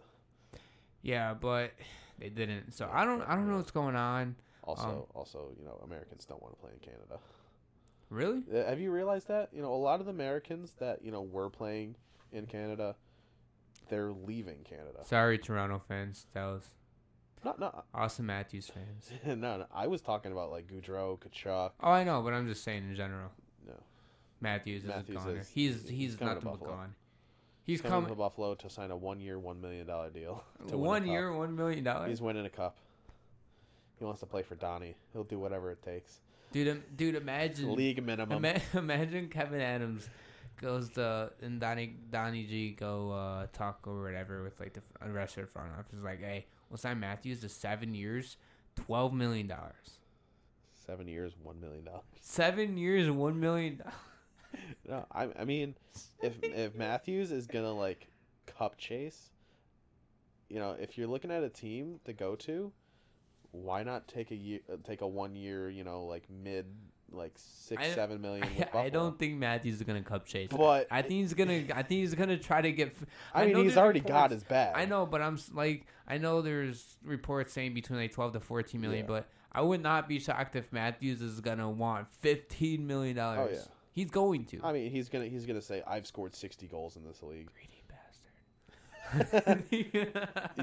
[1.01, 1.71] Yeah, but
[2.19, 2.73] they didn't.
[2.73, 4.35] So I don't I don't know what's going on.
[4.63, 7.19] Also, Um, also you know Americans don't want to play in Canada.
[8.09, 8.41] Really?
[8.51, 11.49] Have you realized that you know a lot of the Americans that you know were
[11.49, 11.95] playing
[12.31, 12.95] in Canada,
[13.89, 14.99] they're leaving Canada.
[15.03, 16.25] Sorry, Toronto fans.
[16.33, 16.63] That was
[17.43, 19.11] Not not Auston Matthews fans.
[19.25, 19.65] no, no.
[19.73, 21.71] I was talking about like Gaudreau, Tkachuk.
[21.81, 23.31] Oh, I know, but I'm just saying in general.
[23.65, 23.73] No,
[24.41, 25.39] Matthews is Matthews a goner.
[25.39, 26.69] is- he's he's he's, nothing but Buffalo.
[26.71, 26.95] gone.
[27.67, 28.09] He's coming coming.
[28.09, 30.41] to Buffalo to sign a one-year, one million dollar deal.
[30.69, 32.09] to One year, one million dollars.
[32.09, 32.77] He's winning a cup.
[33.99, 34.95] He wants to play for Donnie.
[35.11, 36.21] He'll do whatever it takes.
[36.53, 38.45] Dude, dude, imagine League minimum.
[38.45, 40.09] Ima- imagine Kevin Adams
[40.61, 45.35] goes to and Donnie Donnie G go uh, talk or whatever with like the rest
[45.35, 45.99] of the front office.
[46.01, 48.37] Like, hey, we'll sign Matthews to seven years,
[48.77, 49.99] twelve million dollars.
[50.85, 52.03] Seven years, one million dollars.
[52.21, 53.93] Seven years, one million dollars.
[54.87, 55.75] No, I, I mean,
[56.21, 58.07] if if Matthews is gonna like
[58.45, 59.29] cup chase,
[60.49, 62.71] you know, if you're looking at a team to go to,
[63.51, 66.65] why not take a year, take a one year, you know, like mid,
[67.11, 68.47] like six, I- seven million.
[68.57, 70.49] with I, I don't think Matthews is gonna cup chase.
[70.49, 71.63] But I think he's gonna.
[71.73, 72.95] I think he's gonna try to get.
[73.33, 74.73] I mean, know he's already got his bag.
[74.75, 78.79] I know, but I'm like, I know there's reports saying between like 12 to 14
[78.79, 79.07] million, Yeah.
[79.07, 83.49] but I would not be shocked if Matthews is gonna want 15 million dollars.
[83.51, 83.73] Oh, yeah.
[83.97, 84.59] He's going to.
[84.63, 87.49] I mean, he's gonna he's gonna say I've scored sixty goals in this league.
[87.51, 87.83] Greedy
[89.11, 89.63] bastard.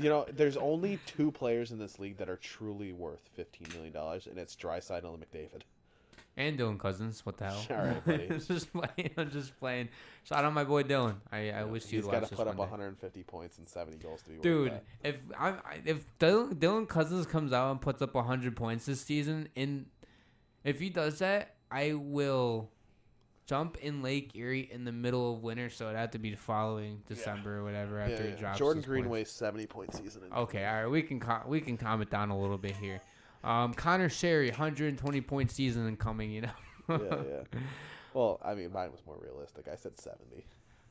[0.01, 3.93] You know, there's only two players in this league that are truly worth fifteen million
[3.93, 5.63] dollars, and it's Draisaitl and McDavid.
[6.37, 7.27] and Dylan Cozens.
[7.27, 7.67] What the hell?
[7.71, 8.29] All right, buddy.
[8.47, 9.11] just playing.
[9.17, 9.89] I'm just playing.
[10.23, 11.17] Shout out my boy Dylan.
[11.33, 12.71] I, I wish you'd he's got to put up one day.
[12.73, 16.87] 150 points and 70 goals to be worth Dude, if I I- if Dylan, Dylan
[16.89, 19.87] Cozens comes out and puts up 100 points this season, in
[20.63, 22.71] if he does that, I will
[23.47, 26.37] jump in Lake Erie in the middle of winter, so it'd have to be the
[26.37, 28.59] following December or whatever after he drops.
[28.59, 29.03] Jordan his points.
[29.03, 30.23] Greenway's 70 point season.
[30.25, 33.01] in- Okay, all right, we can co- we can comment down a little bit here.
[33.43, 36.31] Um, Conor Sheary, 120 point season incoming.
[36.31, 36.51] You know.
[36.89, 36.97] yeah,
[37.55, 37.61] yeah.
[38.15, 39.67] Well, I mean, mine was more realistic.
[39.67, 40.47] I said 70.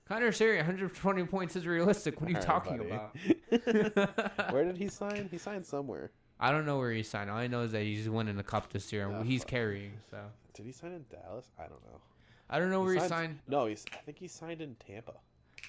[0.05, 2.19] Conor Sheary, 120 points is realistic.
[2.19, 2.89] What are you All right, talking buddy.
[2.89, 4.51] about?
[4.53, 5.29] Where did he sign?
[5.31, 6.11] He signed somewhere.
[6.37, 7.29] I don't know where he signed.
[7.31, 9.07] All I know is that he's winning the cup this year.
[9.07, 9.93] and Ah, he's carrying.
[10.11, 10.17] So
[10.53, 11.45] Did he sign in Dallas?
[11.57, 12.01] I don't know.
[12.49, 13.39] I don't know where he signed- signed.
[13.47, 13.85] No, he's.
[13.93, 15.13] I think he signed in Tampa.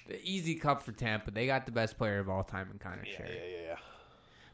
[0.07, 1.31] The easy cup for Tampa.
[1.31, 3.29] They got the best player of all time in Connor Yeah, Sheary.
[3.35, 3.75] yeah, yeah, yeah.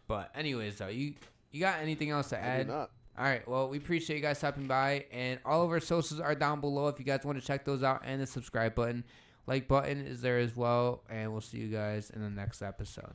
[0.07, 1.15] But anyways, though, you
[1.51, 2.67] you got anything else to I add?
[2.67, 2.91] not.
[3.17, 3.45] All right.
[3.47, 6.87] Well, we appreciate you guys stopping by, and all of our socials are down below
[6.87, 9.03] if you guys want to check those out, and the subscribe button,
[9.47, 13.13] like button is there as well, and we'll see you guys in the next episode.